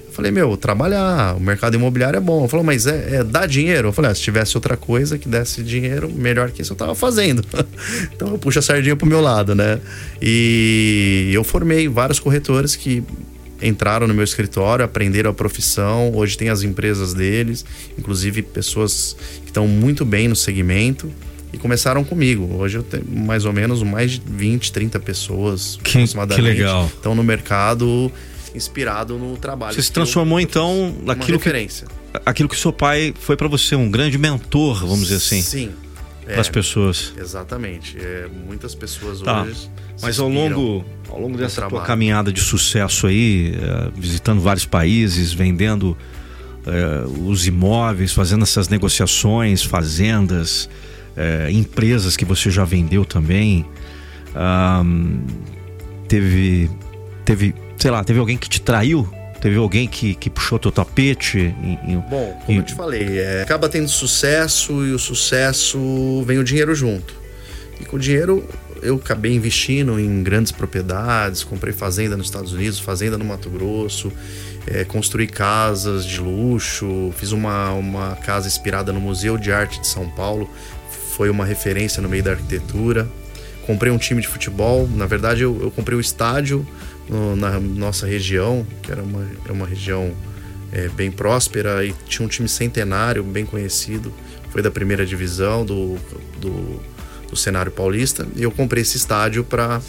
[0.06, 2.48] Eu falei, meu, trabalhar, o mercado imobiliário é bom.
[2.48, 3.88] Falei, mas é, é dá dinheiro?
[3.88, 6.94] Eu falei, ah, se tivesse outra coisa que desse dinheiro, melhor que isso eu tava
[6.96, 7.44] fazendo.
[8.12, 9.78] então eu puxo a sardinha pro meu lado, né?
[10.20, 13.04] E eu formei vários corretores que
[13.62, 16.12] entraram no meu escritório, aprenderam a profissão.
[16.14, 17.64] Hoje tem as empresas deles,
[17.98, 21.12] inclusive pessoas que estão muito bem no segmento
[21.52, 22.56] e começaram comigo.
[22.56, 26.42] Hoje eu tenho mais ou menos mais de 20, 30 pessoas que, aproximadamente.
[26.42, 26.86] Que legal.
[26.86, 28.10] Estão no mercado
[28.54, 29.74] inspirado no trabalho.
[29.74, 31.50] Você se transformou então naquilo que
[32.26, 35.42] aquilo que seu pai foi para você um grande mentor, vamos dizer assim.
[35.42, 35.70] Sim.
[36.30, 37.12] Para as é, pessoas.
[37.16, 37.98] Exatamente.
[37.98, 39.42] É, muitas pessoas tá.
[39.42, 39.70] hoje
[40.02, 45.32] mas ao longo, ao longo dessa tua caminhada de sucesso aí, é, visitando vários países,
[45.32, 45.96] vendendo
[46.66, 50.68] é, os imóveis, fazendo essas negociações, fazendas,
[51.16, 53.66] é, empresas que você já vendeu também,
[56.08, 56.70] teve,
[57.24, 59.08] teve, sei lá, teve alguém que te traiu?
[59.40, 61.38] Teve alguém que, que puxou teu tapete?
[61.38, 62.56] Em, em, Bom, como em...
[62.58, 67.14] eu te falei, é, acaba tendo sucesso e o sucesso vem o dinheiro junto.
[67.80, 68.46] E com o dinheiro
[68.82, 74.12] eu acabei investindo em grandes propriedades, comprei fazenda nos Estados Unidos, fazenda no Mato Grosso,
[74.66, 79.86] é, construí casas de luxo, fiz uma, uma casa inspirada no Museu de Arte de
[79.86, 80.50] São Paulo,
[81.16, 83.08] foi uma referência no meio da arquitetura.
[83.66, 86.66] Comprei um time de futebol, na verdade eu, eu comprei o estádio
[87.10, 90.12] no, na nossa região, que era uma, é uma região
[90.72, 94.12] é, bem próspera e tinha um time centenário, bem conhecido,
[94.50, 95.96] foi da primeira divisão do,
[96.40, 96.80] do
[97.30, 99.80] do cenário paulista e eu comprei esse estádio para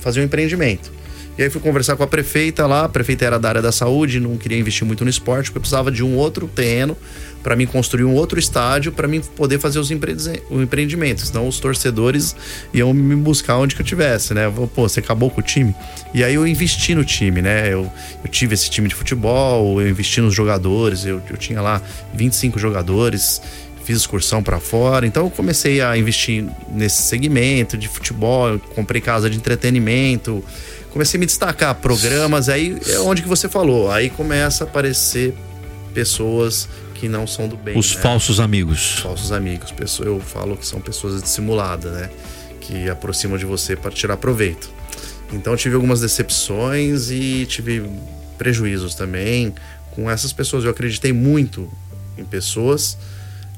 [0.00, 0.97] fazer um empreendimento.
[1.38, 4.18] E aí fui conversar com a prefeita lá, a prefeita era da área da saúde,
[4.18, 6.96] não queria investir muito no esporte, porque eu precisava de um outro terreno
[7.44, 11.30] para mim construir um outro estádio para mim poder fazer os empreendimentos.
[11.30, 12.34] Então os torcedores
[12.74, 14.52] iam me buscar onde que eu tivesse, né?
[14.74, 15.72] Pô, você acabou com o time.
[16.12, 17.72] E aí eu investi no time, né?
[17.72, 17.88] Eu,
[18.24, 21.80] eu tive esse time de futebol, eu investi nos jogadores, eu, eu tinha lá
[22.14, 23.40] 25 jogadores
[23.88, 25.06] fiz excursão para fora.
[25.06, 30.44] Então eu comecei a investir nesse segmento de futebol, comprei casa de entretenimento,
[30.90, 35.34] comecei a me destacar programas, aí é onde que você falou, aí começa a aparecer
[35.94, 37.78] pessoas que não são do bem.
[37.78, 38.02] Os né?
[38.02, 38.94] falsos amigos.
[38.96, 39.72] Os falsos amigos.
[40.00, 42.10] Eu falo que são pessoas dissimuladas, né?
[42.60, 44.70] Que aproximam de você para tirar proveito.
[45.32, 47.88] Então tive algumas decepções e tive
[48.36, 49.54] prejuízos também
[49.92, 50.64] com essas pessoas.
[50.64, 51.70] Eu acreditei muito
[52.16, 52.98] em pessoas,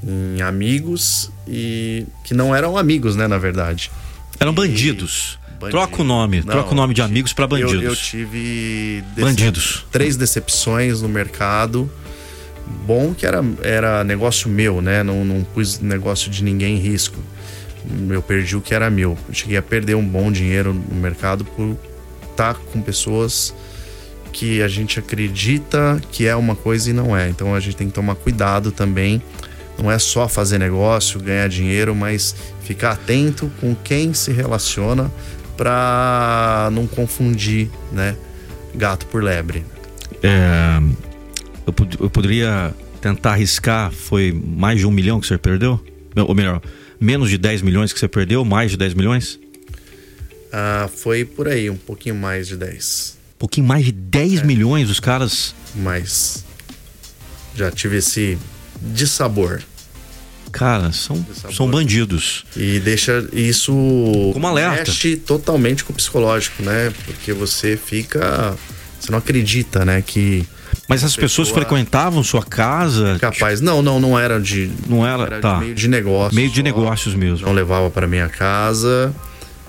[0.02, 3.90] em amigos e que não eram amigos, né, na verdade.
[4.38, 5.38] Eram bandidos.
[5.60, 5.78] Bandido.
[5.78, 7.74] Troca o nome, não, troca o nome de amigos para bandidos.
[7.74, 9.84] Eu, eu tive bandidos.
[9.92, 11.90] Três decepções no mercado.
[12.86, 15.02] Bom que era, era negócio meu, né?
[15.02, 17.18] Não, não pus negócio de ninguém em risco.
[18.08, 19.18] Eu perdi o que era meu.
[19.28, 21.76] Eu cheguei a perder um bom dinheiro no mercado por
[22.30, 23.54] estar tá com pessoas
[24.32, 27.28] que a gente acredita que é uma coisa e não é.
[27.28, 29.22] Então a gente tem que tomar cuidado também.
[29.76, 35.10] Não é só fazer negócio, ganhar dinheiro, mas ficar atento com quem se relaciona
[35.56, 38.16] para não confundir, né,
[38.74, 39.64] gato por lebre.
[40.22, 40.80] É,
[41.66, 45.80] eu, eu, poderia tentar arriscar, foi mais de um milhão que você perdeu?
[46.16, 46.60] Ou melhor,
[47.00, 49.38] menos de 10 milhões que você perdeu, mais de 10 milhões?
[50.52, 53.18] Ah, foi por aí, um pouquinho mais de 10.
[53.36, 54.44] Um pouquinho mais de 10 é.
[54.44, 55.54] milhões os caras?
[55.74, 56.44] Mas
[57.54, 58.38] já tive esse
[58.80, 59.62] dissabor.
[60.52, 62.44] Cara, são, são bandidos.
[62.56, 63.72] E deixa isso.
[64.32, 64.90] Como alerta.
[64.90, 66.92] Mexe totalmente com o psicológico, né?
[67.04, 68.54] Porque você fica.
[68.98, 70.02] Você não acredita, né?
[70.02, 70.46] Que.
[70.88, 73.16] Mas as pessoas frequentavam sua casa?
[73.20, 73.60] Capaz.
[73.60, 74.70] Não, não, não era de.
[74.88, 75.54] Não era, era tá.
[75.54, 76.34] De meio de negócio.
[76.34, 77.46] Meio de negócios mesmo.
[77.46, 79.14] Não levava para minha casa.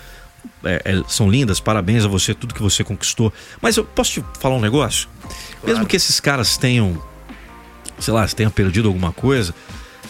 [0.64, 3.32] É, é, são lindas, parabéns a você, tudo que você conquistou.
[3.60, 5.08] Mas eu posso te falar um negócio?
[5.20, 5.36] Claro.
[5.64, 7.00] Mesmo que esses caras tenham,
[7.98, 9.54] sei lá, tenham perdido alguma coisa,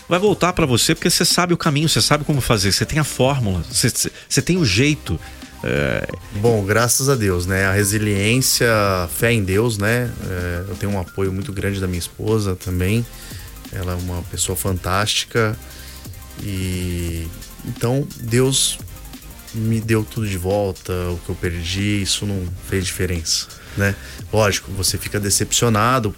[0.09, 2.99] vai voltar para você porque você sabe o caminho, você sabe como fazer, você tem
[2.99, 5.21] a fórmula, você, você tem o jeito.
[5.63, 6.09] É...
[6.37, 7.67] Bom, graças a Deus, né?
[7.67, 8.69] A resiliência,
[9.15, 10.11] fé em Deus, né?
[10.29, 13.07] É, eu tenho um apoio muito grande da minha esposa também.
[13.73, 15.57] Ela é uma pessoa fantástica
[16.43, 17.27] e
[17.65, 18.79] então Deus
[19.55, 23.95] me deu tudo de volta, o que eu perdi, isso não fez diferença, né?
[24.33, 26.15] Lógico, você fica decepcionado,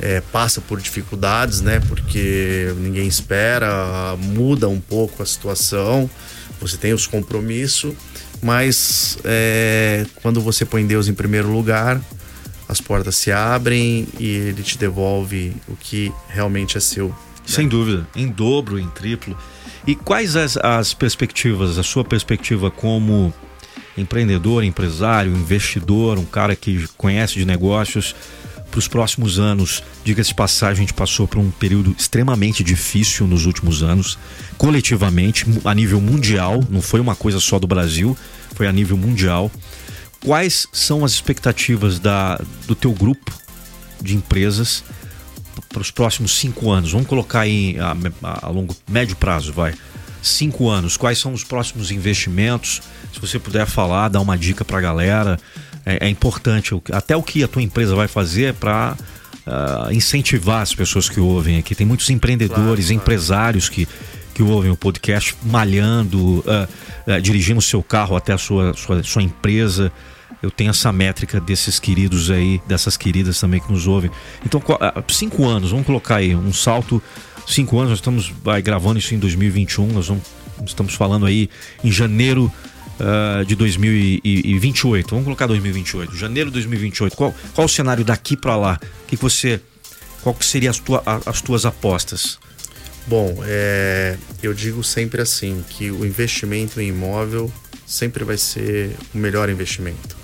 [0.00, 1.80] é, passa por dificuldades, né?
[1.80, 6.08] Porque ninguém espera, muda um pouco a situação,
[6.60, 7.94] você tem os compromissos
[8.42, 12.00] mas é, quando você põe Deus em primeiro lugar,
[12.68, 17.08] as portas se abrem e ele te devolve o que realmente é seu.
[17.08, 17.14] Né?
[17.44, 19.36] Sem dúvida, em dobro, em triplo.
[19.86, 23.32] E quais as, as perspectivas, a sua perspectiva como
[23.96, 28.14] empreendedor, empresário, investidor, um cara que conhece de negócios?
[28.70, 29.82] Para os próximos anos.
[30.04, 34.18] Diga-se de passagem, a gente passou por um período extremamente difícil nos últimos anos,
[34.56, 38.16] coletivamente, a nível mundial, não foi uma coisa só do Brasil,
[38.54, 39.50] foi a nível mundial.
[40.24, 43.32] Quais são as expectativas da, do teu grupo
[44.00, 44.84] de empresas
[45.68, 46.92] para os próximos cinco anos?
[46.92, 49.74] Vamos colocar aí a, a, a longo, médio prazo, vai.
[50.22, 52.82] Cinco anos, quais são os próximos investimentos?
[53.12, 55.38] Se você puder falar, dar uma dica para a galera
[55.90, 56.74] é, é importante.
[56.92, 58.96] Até o que a tua empresa vai fazer para
[59.46, 61.74] uh, ah, incentivar as pessoas que ouvem aqui.
[61.74, 63.88] Tem muitos empreendedores, claro, empresários que,
[64.34, 66.42] que ouvem o podcast malhando, uh,
[67.06, 69.92] uh, dirigindo o seu carro até a sua, sua, sua empresa.
[70.42, 74.10] Eu tenho essa métrica desses queridos aí, dessas queridas também que nos ouvem.
[74.44, 74.62] Então,
[75.08, 77.02] cinco anos, vamos colocar aí um salto.
[77.46, 80.22] Cinco anos, nós estamos vai, gravando isso em 2021, nós vamos,
[80.64, 81.50] estamos falando aí
[81.84, 82.50] em janeiro
[83.00, 85.10] uh, de 2028.
[85.10, 87.16] Vamos colocar 2028, janeiro de 2028.
[87.16, 88.78] Qual, qual o cenário daqui para lá?
[89.06, 89.60] Que, que você,
[90.22, 92.38] qual que seria as, tua, as tuas apostas?
[93.06, 97.52] Bom, é, eu digo sempre assim que o investimento em imóvel
[97.86, 100.16] sempre vai ser o melhor investimento.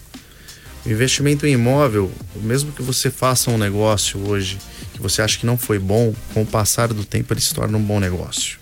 [0.84, 4.58] O investimento em imóvel, mesmo que você faça um negócio hoje
[4.92, 7.76] que você acha que não foi bom, com o passar do tempo ele se torna
[7.76, 8.58] um bom negócio.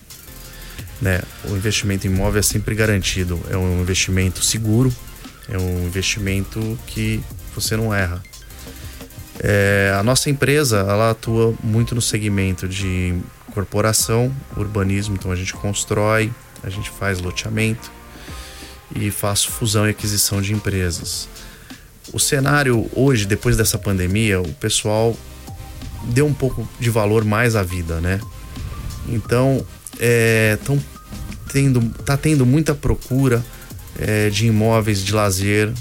[1.01, 1.21] Né?
[1.45, 4.93] O investimento imóvel é sempre garantido, é um investimento seguro,
[5.49, 7.21] é um investimento que
[7.53, 8.23] você não erra.
[9.39, 13.17] É, a nossa empresa ela atua muito no segmento de
[13.53, 16.31] corporação, urbanismo, então a gente constrói,
[16.63, 17.91] a gente faz loteamento
[18.95, 21.27] e faz fusão e aquisição de empresas.
[22.13, 25.17] O cenário hoje, depois dessa pandemia, o pessoal
[26.05, 28.19] deu um pouco de valor mais à vida, né?
[29.07, 29.65] Então,
[29.99, 30.81] é, tão
[31.51, 33.43] tendo, tá tendo muita procura
[33.97, 35.71] é, de imóveis de lazer,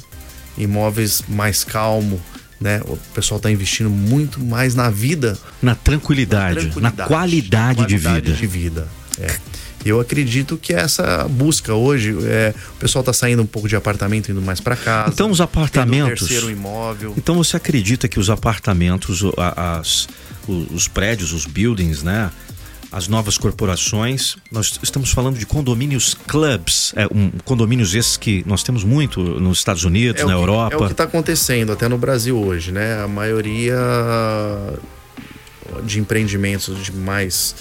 [0.56, 2.20] imóveis mais calmo,
[2.60, 2.80] né?
[2.86, 7.86] O pessoal está investindo muito mais na vida, na tranquilidade, na, tranquilidade, na qualidade, qualidade,
[7.88, 8.32] de vida.
[8.32, 8.88] De vida.
[9.18, 9.54] É.
[9.84, 14.30] Eu acredito que essa busca hoje, é, o pessoal está saindo um pouco de apartamento,
[14.30, 15.10] indo mais para casa.
[15.12, 16.22] Então os apartamentos.
[16.22, 17.12] Um terceiro imóvel.
[17.18, 20.08] Então você acredita que os apartamentos, as,
[20.48, 22.30] os prédios, os buildings, né?
[22.94, 24.36] As novas corporações.
[24.52, 29.58] Nós estamos falando de condomínios clubs, é, um, condomínios esses que nós temos muito nos
[29.58, 30.74] Estados Unidos, é na que, Europa.
[30.74, 33.02] É o que está acontecendo até no Brasil hoje, né?
[33.02, 33.76] A maioria
[35.82, 37.56] de empreendimentos de mais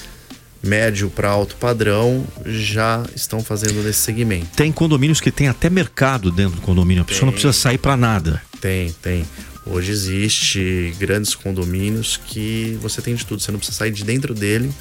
[0.61, 4.47] médio para alto padrão já estão fazendo nesse segmento.
[4.55, 7.79] Tem condomínios que tem até mercado dentro do condomínio, a pessoa tem, não precisa sair
[7.79, 8.39] para nada.
[8.61, 9.25] Tem, tem.
[9.65, 14.35] Hoje existe grandes condomínios que você tem de tudo, você não precisa sair de dentro
[14.35, 14.71] dele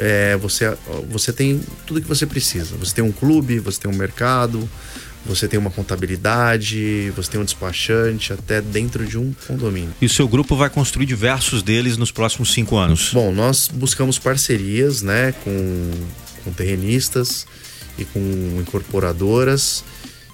[0.00, 0.74] é, você,
[1.10, 2.74] você tem tudo que você precisa.
[2.76, 4.66] Você tem um clube, você tem um mercado,
[5.26, 9.92] você tem uma contabilidade, você tem um despachante, até dentro de um condomínio.
[10.00, 13.10] E o seu grupo vai construir diversos deles nos próximos cinco anos?
[13.12, 15.90] Bom, nós buscamos parcerias né, com,
[16.44, 17.46] com terrenistas
[17.98, 19.84] e com incorporadoras.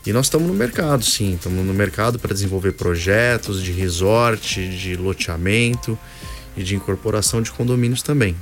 [0.07, 1.35] E nós estamos no mercado, sim.
[1.35, 5.98] Estamos no mercado para desenvolver projetos de resort, de loteamento
[6.57, 8.37] e de incorporação de condomínios também.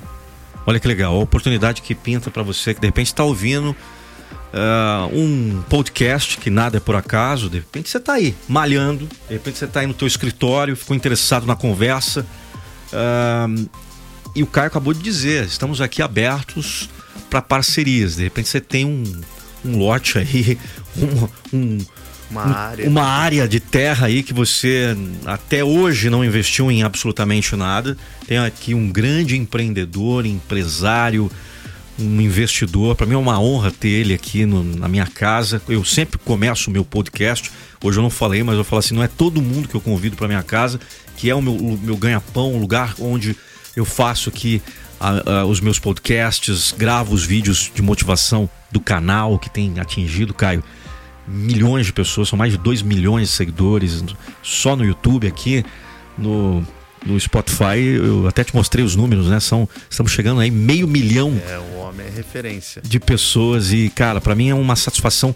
[0.66, 5.14] Olha que legal, a oportunidade que pinta para você que de repente está ouvindo uh,
[5.14, 9.58] um podcast que nada é por acaso, de repente você está aí malhando, de repente
[9.58, 12.26] você está aí no teu escritório, ficou interessado na conversa
[12.92, 13.68] uh,
[14.34, 16.88] e o Caio acabou de dizer, estamos aqui abertos
[17.30, 18.16] para parcerias.
[18.16, 19.04] De repente você tem um,
[19.64, 20.58] um lote aí,
[21.52, 21.78] um, um
[22.30, 22.88] uma área.
[22.88, 27.96] Uma área de terra aí que você até hoje não investiu em absolutamente nada.
[28.26, 31.30] Tem aqui um grande empreendedor, empresário,
[31.98, 32.96] um investidor.
[32.96, 35.60] Para mim é uma honra ter ele aqui no, na minha casa.
[35.68, 37.50] Eu sempre começo o meu podcast.
[37.82, 40.16] Hoje eu não falei, mas eu falo assim: não é todo mundo que eu convido
[40.16, 40.80] para minha casa,
[41.16, 43.36] que é o meu, o meu ganha-pão, o lugar onde
[43.76, 44.62] eu faço aqui
[44.98, 50.32] a, a, os meus podcasts, gravo os vídeos de motivação do canal que tem atingido,
[50.32, 50.64] Caio
[51.26, 54.04] milhões de pessoas, são mais de 2 milhões de seguidores
[54.42, 55.64] só no YouTube aqui,
[56.18, 56.64] no,
[57.04, 59.40] no Spotify, eu até te mostrei os números, né?
[59.40, 61.40] São, estamos chegando aí meio milhão.
[61.48, 62.82] É, o homem é referência.
[62.82, 65.34] De pessoas e, cara, para mim é uma satisfação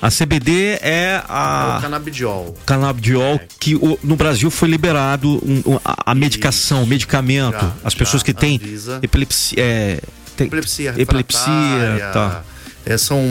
[0.00, 1.74] A CBD é a.
[1.74, 2.56] É o canabidiol.
[2.66, 3.46] Canabidiol, é.
[3.58, 7.60] que o, no Brasil foi liberado um, a, a medicação, o medicamento.
[7.60, 8.60] Já, As pessoas que têm
[9.02, 9.56] epilepsia.
[9.58, 10.00] É,
[10.40, 12.42] tem epilepsia, epilepsia, tá.
[12.86, 13.22] É, são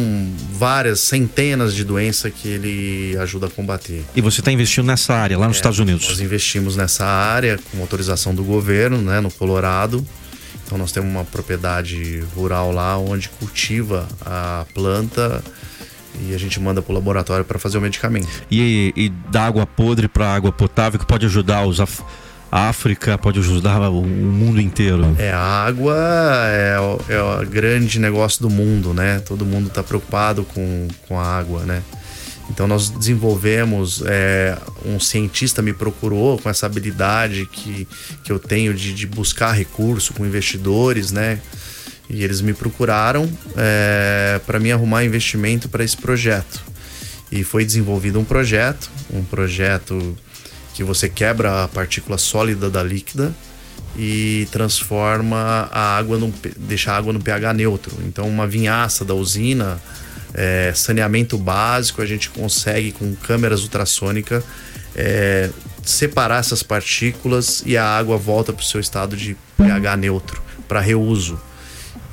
[0.54, 4.06] várias centenas de doenças que ele ajuda a combater.
[4.16, 6.08] E você está investindo nessa área lá nos é, Estados Unidos?
[6.08, 10.06] Nós investimos nessa área com autorização do governo, né, no Colorado.
[10.64, 15.44] Então nós temos uma propriedade rural lá onde cultiva a planta
[16.28, 18.30] e a gente manda para o laboratório para fazer o medicamento.
[18.52, 22.04] E, e da água podre para água potável que pode ajudar os af
[22.52, 25.16] a África pode ajudar o, mundo inteiro.
[25.20, 25.96] É, a água
[26.48, 29.20] é, o, é o grande negócio do mundo, né?
[29.20, 31.84] Todo mundo está preocupado com, com a água, né?
[32.50, 37.88] Então nós desenvolvemos, é, um cientista me procurou com essa habilidade que,
[38.24, 41.40] que eu tenho de, de buscar recurso com investidores, né?
[42.10, 46.64] E eles me procuraram é, para me arrumar investimento para esse projeto.
[47.32, 50.18] E foi desenvolvido um projeto, um projeto
[50.80, 53.36] que você quebra a partícula sólida da líquida
[53.98, 57.98] e transforma a água, no, deixa a água no pH neutro.
[58.08, 59.78] Então, uma vinhaça da usina,
[60.34, 64.42] é, saneamento básico, a gente consegue com câmeras ultrassônicas
[64.96, 65.50] é,
[65.84, 70.80] separar essas partículas e a água volta para o seu estado de pH neutro, para
[70.80, 71.38] reuso.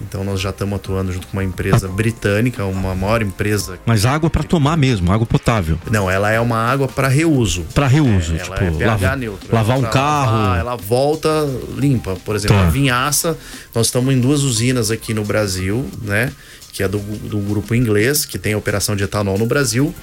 [0.01, 3.79] Então nós já estamos atuando junto com uma empresa britânica, uma maior empresa.
[3.87, 5.79] Mas água para tomar mesmo, água potável.
[5.91, 7.63] Não, ela é uma água para reuso.
[7.75, 9.49] Para reuso, é, tipo, ela é pH lavar, neutro.
[9.55, 10.37] lavar um carro.
[10.37, 11.29] Lavar, ela volta
[11.77, 12.17] limpa.
[12.25, 12.67] Por exemplo, tá.
[12.67, 13.37] a vinhaça,
[13.75, 16.31] nós estamos em duas usinas aqui no Brasil, né?
[16.73, 19.95] Que é do, do grupo inglês, que tem operação de etanol no Brasil.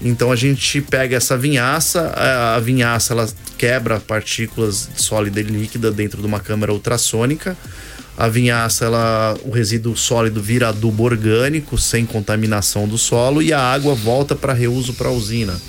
[0.00, 5.90] Então a gente pega essa vinhaça, a, a vinhaça ela quebra partículas sólida e líquida
[5.90, 7.56] dentro de uma câmara ultrassônica
[8.16, 13.60] a vinhaça, ela, o resíduo sólido vira adubo orgânico, sem contaminação do solo, e a
[13.60, 15.60] água volta para reuso para a usina.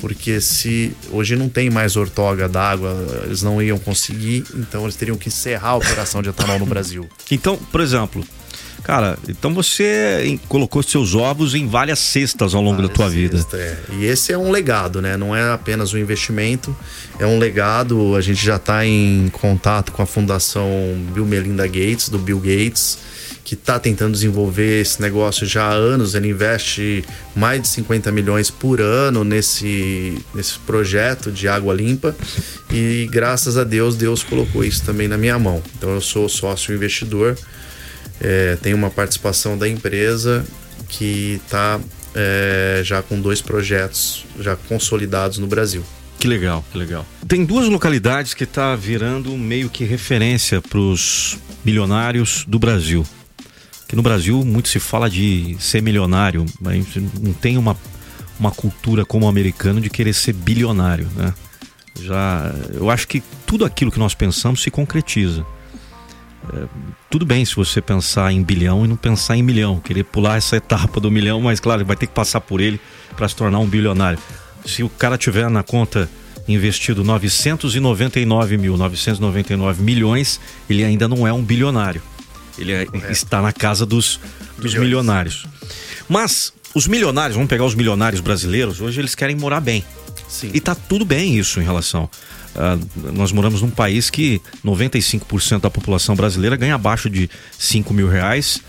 [0.00, 5.16] Porque se hoje não tem mais ortoga d'água, eles não iam conseguir, então eles teriam
[5.16, 7.06] que encerrar a operação de etanol no Brasil.
[7.30, 8.24] Então, por exemplo,
[8.82, 13.44] Cara, então você colocou seus ovos em várias cestas ao longo várias da tua vida.
[13.52, 13.76] É.
[13.92, 15.16] E esse é um legado, né?
[15.16, 16.76] Não é apenas um investimento,
[17.18, 18.16] é um legado.
[18.16, 20.68] A gente já está em contato com a Fundação
[21.12, 22.98] Bill Melinda Gates, do Bill Gates,
[23.44, 26.14] que está tentando desenvolver esse negócio já há anos.
[26.14, 27.04] Ele investe
[27.36, 32.16] mais de 50 milhões por ano nesse, nesse projeto de água limpa.
[32.70, 35.62] E graças a Deus, Deus colocou isso também na minha mão.
[35.76, 37.36] Então eu sou sócio investidor
[38.20, 40.44] é, tem uma participação da empresa
[40.88, 41.80] que está
[42.14, 45.84] é, já com dois projetos já consolidados no Brasil.
[46.18, 47.06] Que legal, que legal.
[47.26, 53.06] Tem duas localidades que está virando meio que referência para os milionários do Brasil.
[53.88, 56.84] Que no Brasil muito se fala de ser milionário, mas
[57.18, 57.76] não tem uma,
[58.38, 61.32] uma cultura como o americano de querer ser bilionário, né?
[62.00, 65.44] Já, eu acho que tudo aquilo que nós pensamos se concretiza.
[66.54, 66.64] É,
[67.10, 70.56] tudo bem se você pensar em bilhão e não pensar em milhão, querer pular essa
[70.56, 72.80] etapa do milhão, mas claro, vai ter que passar por ele
[73.16, 74.18] para se tornar um bilionário.
[74.64, 76.08] Se o cara tiver na conta
[76.48, 82.02] investido 999 mil, 999 milhões, ele ainda não é um bilionário.
[82.58, 84.20] Ele é, está na casa dos,
[84.58, 85.46] dos milionários.
[86.08, 89.84] Mas os milionários, vamos pegar os milionários brasileiros, hoje eles querem morar bem.
[90.28, 90.50] Sim.
[90.54, 92.08] E tá tudo bem isso em relação.
[92.60, 98.06] Uh, nós moramos num país que 95% da população brasileira ganha abaixo de 5 mil
[98.06, 98.60] reais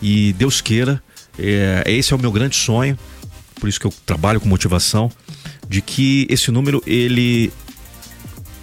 [0.00, 1.02] e Deus queira,
[1.36, 2.96] é, esse é o meu grande sonho,
[3.58, 5.10] por isso que eu trabalho com motivação,
[5.68, 7.52] de que esse número ele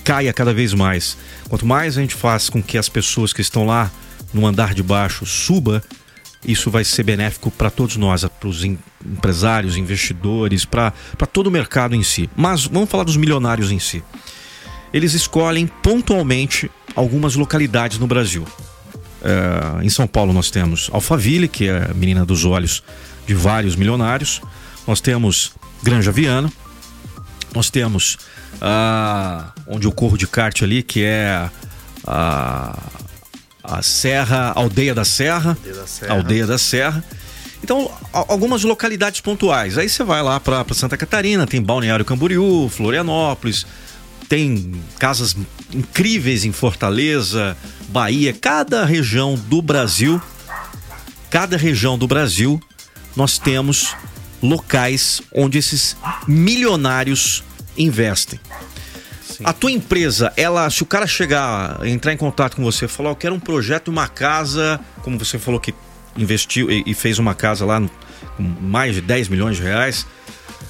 [0.05, 1.17] caia cada vez mais.
[1.49, 3.91] Quanto mais a gente faz com que as pessoas que estão lá
[4.33, 5.83] no andar de baixo suba,
[6.45, 10.93] isso vai ser benéfico para todos nós, para os empresários, investidores, para
[11.31, 12.29] todo o mercado em si.
[12.37, 14.01] Mas vamos falar dos milionários em si
[14.93, 18.45] eles escolhem pontualmente algumas localidades no Brasil.
[19.21, 22.83] É, em São Paulo nós temos Alphaville, que é a menina dos olhos
[23.25, 24.41] de vários milionários.
[24.87, 25.51] Nós temos
[25.83, 26.51] Granja Viana.
[27.53, 28.17] Nós temos
[28.61, 31.49] ah, onde eu corro de kart ali, que é
[32.05, 32.77] a,
[33.63, 35.51] a Serra, Aldeia da Serra.
[35.51, 36.13] Aldeia da Serra.
[36.13, 37.03] Aldeia da Serra.
[37.63, 39.77] Então, algumas localidades pontuais.
[39.77, 43.65] Aí você vai lá para Santa Catarina, tem Balneário Camboriú, Florianópolis,
[44.27, 45.35] tem casas
[45.73, 47.57] incríveis em Fortaleza,
[47.89, 50.21] Bahia, cada região do Brasil,
[51.29, 52.61] cada região do Brasil,
[53.15, 53.95] nós temos
[54.41, 55.97] locais onde esses
[56.27, 57.43] milionários
[57.77, 58.39] investem.
[59.25, 59.43] Sim.
[59.45, 63.15] A tua empresa, ela, se o cara chegar, entrar em contato com você, falar, eu
[63.15, 65.73] quero um projeto, uma casa, como você falou que
[66.17, 67.81] investiu e, e fez uma casa lá
[68.35, 70.05] com mais de 10 milhões de reais,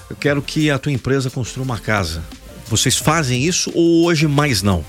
[0.10, 2.24] eu quero que a tua empresa construa uma casa.
[2.70, 4.84] Vocês fazem isso ou hoje mais não?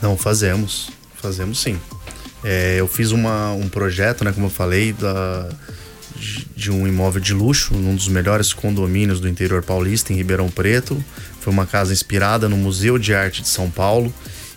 [0.00, 0.90] Não, fazemos.
[1.14, 1.78] Fazemos sim.
[2.42, 5.48] É, eu fiz uma, um projeto, né, como eu falei, da,
[6.56, 11.02] de um imóvel de luxo, num dos melhores condomínios do interior paulista, em Ribeirão Preto.
[11.40, 14.12] Foi uma casa inspirada no Museu de Arte de São Paulo.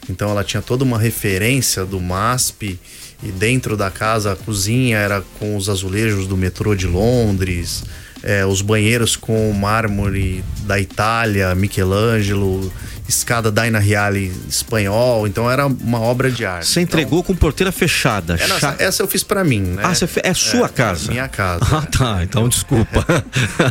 [0.09, 2.79] Então ela tinha toda uma referência do MASP
[3.23, 7.83] e dentro da casa a cozinha era com os azulejos do metrô de Londres,
[8.25, 12.73] é, os banheiros com mármore da Itália, Michelangelo,
[13.07, 16.67] escada Daina Reale espanhol, então era uma obra de arte.
[16.67, 18.35] Você entregou então, com porteira fechada.
[18.39, 19.83] É, nossa, essa eu fiz para mim, né?
[19.85, 20.21] Ah, fe...
[20.23, 21.09] é sua é, casa?
[21.09, 21.65] É minha casa.
[21.71, 22.23] Ah, tá.
[22.23, 23.05] Então desculpa.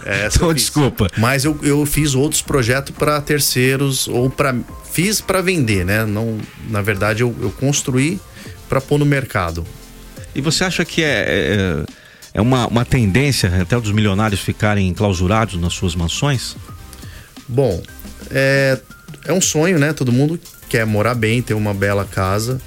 [0.06, 1.08] É, então desculpa.
[1.16, 4.54] Mas eu, eu fiz outros projetos para terceiros ou para
[4.90, 6.04] fiz para vender, né?
[6.04, 6.38] Não,
[6.68, 8.20] na verdade eu, eu construí
[8.68, 9.64] para pôr no mercado.
[10.34, 11.84] E você acha que é,
[12.34, 16.56] é, uma, uma tendência até dos milionários ficarem clausurados nas suas mansões?
[17.48, 17.80] Bom,
[18.30, 18.78] é,
[19.24, 19.92] é um sonho, né?
[19.92, 22.60] Todo mundo quer morar bem, ter uma bela casa,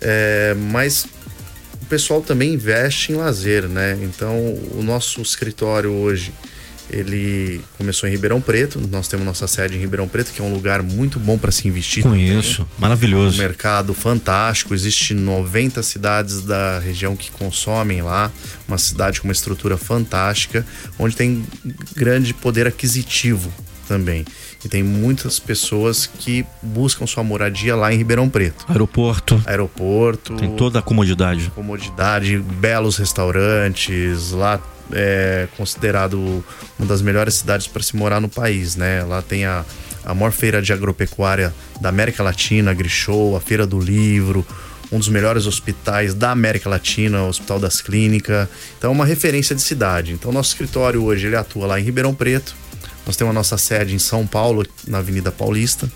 [0.00, 1.06] é, mas
[1.80, 3.98] o pessoal também investe em lazer, né?
[4.02, 4.36] Então,
[4.72, 6.34] o nosso escritório hoje
[6.90, 8.80] ele começou em Ribeirão Preto.
[8.90, 11.66] Nós temos nossa sede em Ribeirão Preto, que é um lugar muito bom para se
[11.66, 12.02] investir.
[12.02, 12.72] Conheço, também.
[12.78, 13.36] maravilhoso.
[13.36, 14.74] Um mercado fantástico.
[14.74, 18.30] Existe 90 cidades da região que consomem lá.
[18.68, 20.64] Uma cidade com uma estrutura fantástica,
[20.98, 21.44] onde tem
[21.94, 23.52] grande poder aquisitivo
[23.88, 24.24] também.
[24.66, 28.64] E tem muitas pessoas que buscam sua moradia lá em Ribeirão Preto.
[28.66, 29.40] Aeroporto.
[29.46, 30.34] Aeroporto.
[30.34, 31.52] Tem toda a comodidade.
[31.54, 34.32] Comodidade, belos restaurantes.
[34.32, 34.60] Lá
[34.90, 36.44] é considerado
[36.76, 39.04] uma das melhores cidades para se morar no país, né?
[39.04, 39.64] Lá tem a,
[40.04, 44.44] a maior feira de agropecuária da América Latina, a Grishow, a Feira do Livro,
[44.90, 48.48] um dos melhores hospitais da América Latina, o Hospital das Clínicas.
[48.76, 50.12] Então, é uma referência de cidade.
[50.12, 52.65] Então, nosso escritório hoje ele atua lá em Ribeirão Preto.
[53.06, 55.90] Nós temos a nossa sede em São Paulo, na Avenida Paulista,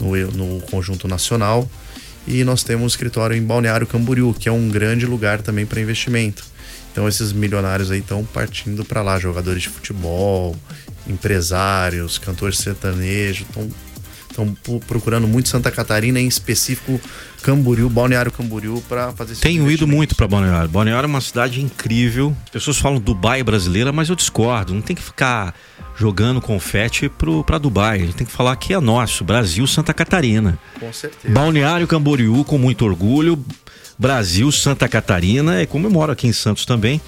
[0.00, 1.68] no, no Conjunto Nacional.
[2.26, 5.80] E nós temos um escritório em Balneário Camboriú, que é um grande lugar também para
[5.80, 6.44] investimento.
[6.90, 10.56] Então esses milionários aí estão partindo para lá, jogadores de futebol,
[11.06, 13.68] empresários, cantores sertanejos, estão
[14.36, 17.00] estão procurando muito Santa Catarina, em específico
[17.42, 20.68] Camboriú, Balneário Camboriú, para fazer esse Tenho ido muito para Balneário.
[20.68, 22.36] Balneário é uma cidade incrível.
[22.44, 24.74] As pessoas falam Dubai brasileira, mas eu discordo.
[24.74, 25.54] Não tem que ficar
[25.96, 27.10] jogando confete
[27.46, 27.96] para Dubai.
[27.96, 30.58] A gente tem que falar que é nosso, Brasil, Santa Catarina.
[30.78, 31.32] Com certeza.
[31.32, 33.42] Balneário Camboriú, com muito orgulho.
[33.98, 37.00] Brasil, Santa Catarina, e como eu moro aqui em Santos também,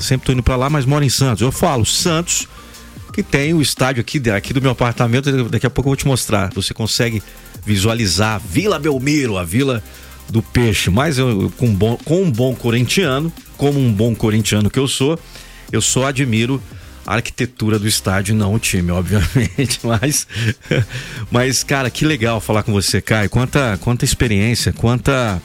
[0.00, 1.42] sempre tô indo para lá, mas moro em Santos.
[1.42, 2.48] Eu falo Santos,
[3.12, 6.06] que tem o estádio aqui, aqui do meu apartamento, daqui a pouco eu vou te
[6.06, 6.50] mostrar.
[6.54, 7.22] Você consegue
[7.64, 9.82] visualizar Vila Belmiro, a Vila
[10.28, 10.90] do Peixe.
[10.90, 15.18] Mas eu, com, bom, com um bom corintiano, como um bom corintiano que eu sou,
[15.70, 16.62] eu só admiro
[17.06, 19.80] a arquitetura do estádio, não o time, obviamente.
[19.82, 20.26] Mas,
[21.30, 23.28] mas cara, que legal falar com você, Caio.
[23.28, 25.42] Quanta, quanta experiência, quanta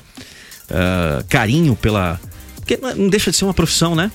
[0.69, 2.19] uh, carinho pela.
[2.55, 4.11] Porque não deixa de ser uma profissão, né?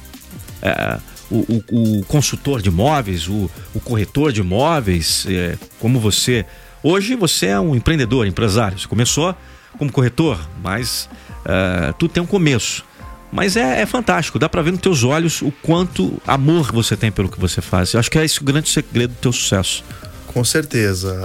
[0.62, 1.00] Uh,
[1.30, 6.44] o, o, o, consultor de imóveis, o, o corretor de imóveis, é, como você.
[6.82, 8.78] Hoje você é um empreendedor, empresário.
[8.78, 9.34] Você começou
[9.78, 11.08] como corretor, mas
[11.40, 12.84] uh, tudo tem um começo.
[13.32, 17.12] Mas é, é, fantástico, dá para ver nos teus olhos o quanto amor você tem
[17.12, 17.92] pelo que você faz.
[17.92, 19.84] Eu acho que é esse o grande segredo do teu sucesso.
[20.26, 21.16] Com certeza.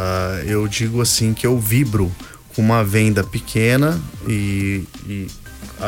[0.46, 2.12] Eu digo assim que eu vibro
[2.56, 5.28] com uma venda pequena e, e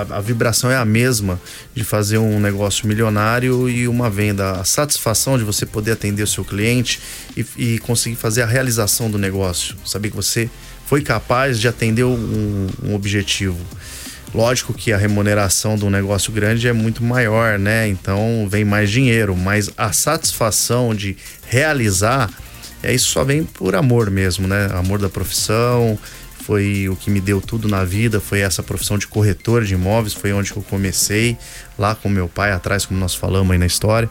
[0.01, 1.39] a, a, vibração é a mesma
[1.73, 4.51] de fazer um negócio milionário e uma venda.
[4.51, 6.99] A satisfação de você poder atender o seu cliente
[7.35, 9.75] e, e conseguir fazer a realização do negócio.
[9.85, 10.49] Saber que você
[10.85, 13.59] foi capaz de atender um, um objetivo.
[14.33, 17.87] Lógico que a remuneração do negócio grande é muito maior, né?
[17.87, 21.15] Então vem mais dinheiro, mas a satisfação de
[21.47, 22.29] realizar,
[22.83, 24.69] é isso só vem por amor mesmo, né?
[24.73, 25.97] Amor da profissão,
[26.47, 30.13] foi o que me deu tudo na vida, foi essa profissão de corretor de imóveis,
[30.13, 31.37] foi onde eu comecei,
[31.77, 34.09] lá com meu pai atrás, como nós falamos aí na história.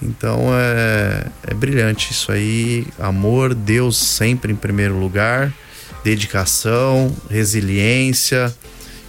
[0.00, 5.52] Então é, é brilhante isso aí, amor, Deus sempre em primeiro lugar,
[6.04, 8.54] dedicação, resiliência,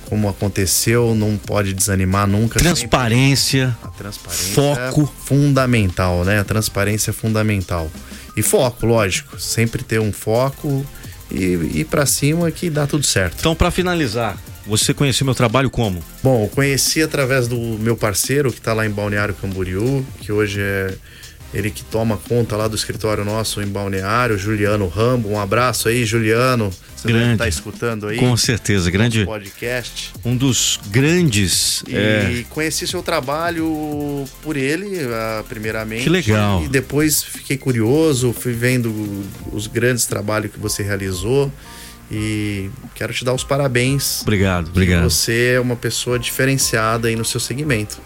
[0.10, 2.58] como aconteceu, não pode desanimar nunca.
[2.58, 6.40] Transparência, transparência foco é fundamental, né?
[6.40, 7.92] A transparência é fundamental.
[8.36, 10.84] E foco, lógico, sempre ter um foco
[11.32, 13.38] e ir para cima que dá tudo certo.
[13.40, 16.04] Então, para finalizar, você conheceu meu trabalho como?
[16.24, 20.60] Bom, eu conheci através do meu parceiro que está lá em Balneário Camboriú, que hoje
[20.62, 20.94] é
[21.56, 25.30] ele que toma conta lá do escritório nosso em Balneário, Juliano Rambo.
[25.30, 26.70] Um abraço aí, Juliano.
[26.96, 27.38] Você grande.
[27.38, 28.18] tá escutando aí.
[28.18, 30.12] Com certeza, grande podcast.
[30.26, 31.82] Um dos grandes.
[31.88, 32.46] E é...
[32.50, 36.04] conheci seu trabalho por ele, ah, primeiramente.
[36.04, 36.62] Que legal.
[36.62, 38.94] E depois fiquei curioso, fui vendo
[39.54, 41.50] os grandes trabalhos que você realizou.
[42.12, 44.22] E quero te dar os parabéns.
[44.22, 45.10] Obrigado, obrigado.
[45.10, 48.00] Você é uma pessoa diferenciada aí no seu segmento.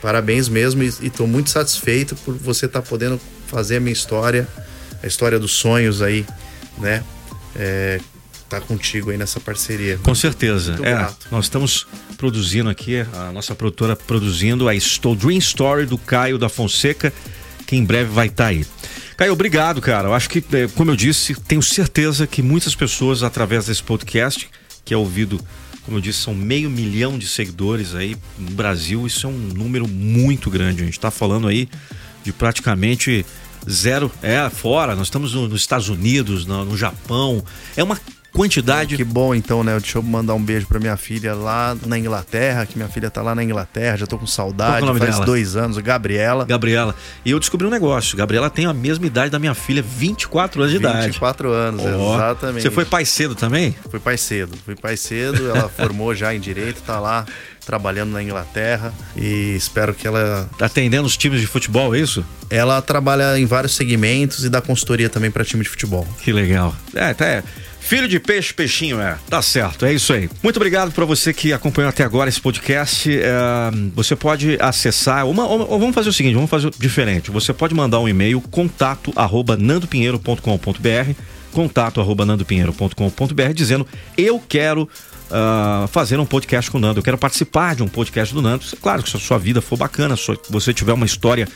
[0.00, 4.48] Parabéns mesmo e estou muito satisfeito por você estar tá podendo fazer a minha história,
[5.02, 6.24] a história dos sonhos aí,
[6.78, 7.02] né?
[7.54, 8.00] É,
[8.48, 9.98] tá contigo aí nessa parceria.
[10.02, 10.76] Com certeza.
[10.82, 11.86] É, nós estamos
[12.16, 17.12] produzindo aqui, a nossa produtora produzindo a Sto Dream Story do Caio da Fonseca,
[17.66, 18.66] que em breve vai estar tá aí.
[19.16, 20.08] Caio, obrigado, cara.
[20.08, 24.48] Eu acho que, é, como eu disse, tenho certeza que muitas pessoas, através desse podcast,
[24.84, 25.38] que é ouvido
[25.90, 29.08] como eu disse, são meio milhão de seguidores aí no Brasil.
[29.08, 30.82] Isso é um número muito grande.
[30.82, 31.68] A gente está falando aí
[32.22, 33.26] de praticamente
[33.68, 34.08] zero.
[34.22, 37.44] É, fora, nós estamos no, nos Estados Unidos, no, no, Japão.
[37.76, 37.98] É uma
[38.32, 38.96] quantidade.
[38.96, 39.78] Que bom, então, né?
[39.78, 43.22] Deixa eu mandar um beijo pra minha filha lá na Inglaterra, que minha filha tá
[43.22, 44.84] lá na Inglaterra, já tô com saudade.
[44.84, 45.26] Qual é faz dela?
[45.26, 46.44] dois anos, Gabriela.
[46.44, 46.94] Gabriela.
[47.24, 48.16] E eu descobri um negócio.
[48.16, 51.06] Gabriela tem a mesma idade da minha filha, 24 anos de idade.
[51.06, 52.62] 24 anos, Ó, exatamente.
[52.62, 53.74] Você foi pai cedo também?
[53.90, 57.24] Fui pai cedo, fui pai cedo, ela formou já em direito, tá lá
[57.64, 62.24] trabalhando na Inglaterra e espero que ela Tá atendendo os times de futebol, é isso?
[62.48, 66.06] ela trabalha em vários segmentos e dá consultoria também para time de futebol.
[66.20, 66.74] Que legal.
[66.94, 67.44] É, tá.
[67.80, 69.18] Filho de peixe, peixinho, é.
[69.28, 70.30] Tá certo, é isso aí.
[70.42, 73.10] Muito obrigado para você que acompanhou até agora esse podcast.
[73.10, 73.30] É,
[73.94, 75.26] você pode acessar.
[75.26, 77.30] Uma, vamos fazer o seguinte, vamos fazer diferente.
[77.30, 81.12] Você pode mandar um e-mail contato arroba nandopinheiro.com.br
[81.52, 83.84] contato arroba nandopinheiro.com.br dizendo
[84.16, 84.88] eu quero
[85.30, 88.64] ah, fazer um podcast com o Nando, eu quero participar de um podcast do Nando.
[88.82, 91.48] Claro que se a sua vida for bacana, se você tiver uma história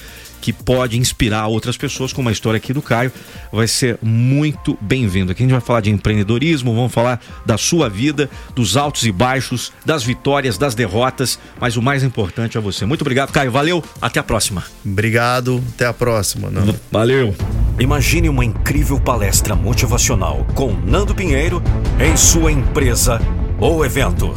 [0.45, 3.11] que pode inspirar outras pessoas, como a história aqui do Caio,
[3.51, 5.33] vai ser muito bem-vindo.
[5.33, 9.11] Aqui a gente vai falar de empreendedorismo, vamos falar da sua vida, dos altos e
[9.11, 12.85] baixos, das vitórias, das derrotas, mas o mais importante é você.
[12.85, 13.51] Muito obrigado, Caio.
[13.51, 14.63] Valeu, até a próxima.
[14.85, 16.51] Obrigado, até a próxima.
[16.51, 16.79] Nando.
[16.93, 17.35] Valeu.
[17.81, 21.63] Imagine uma incrível palestra motivacional com Nando Pinheiro
[21.99, 23.19] em sua empresa
[23.59, 24.35] ou evento,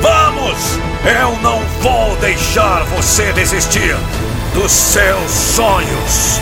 [0.00, 0.56] Vamos!
[1.04, 3.94] Eu não vou deixar você desistir
[4.54, 6.40] dos seus sonhos.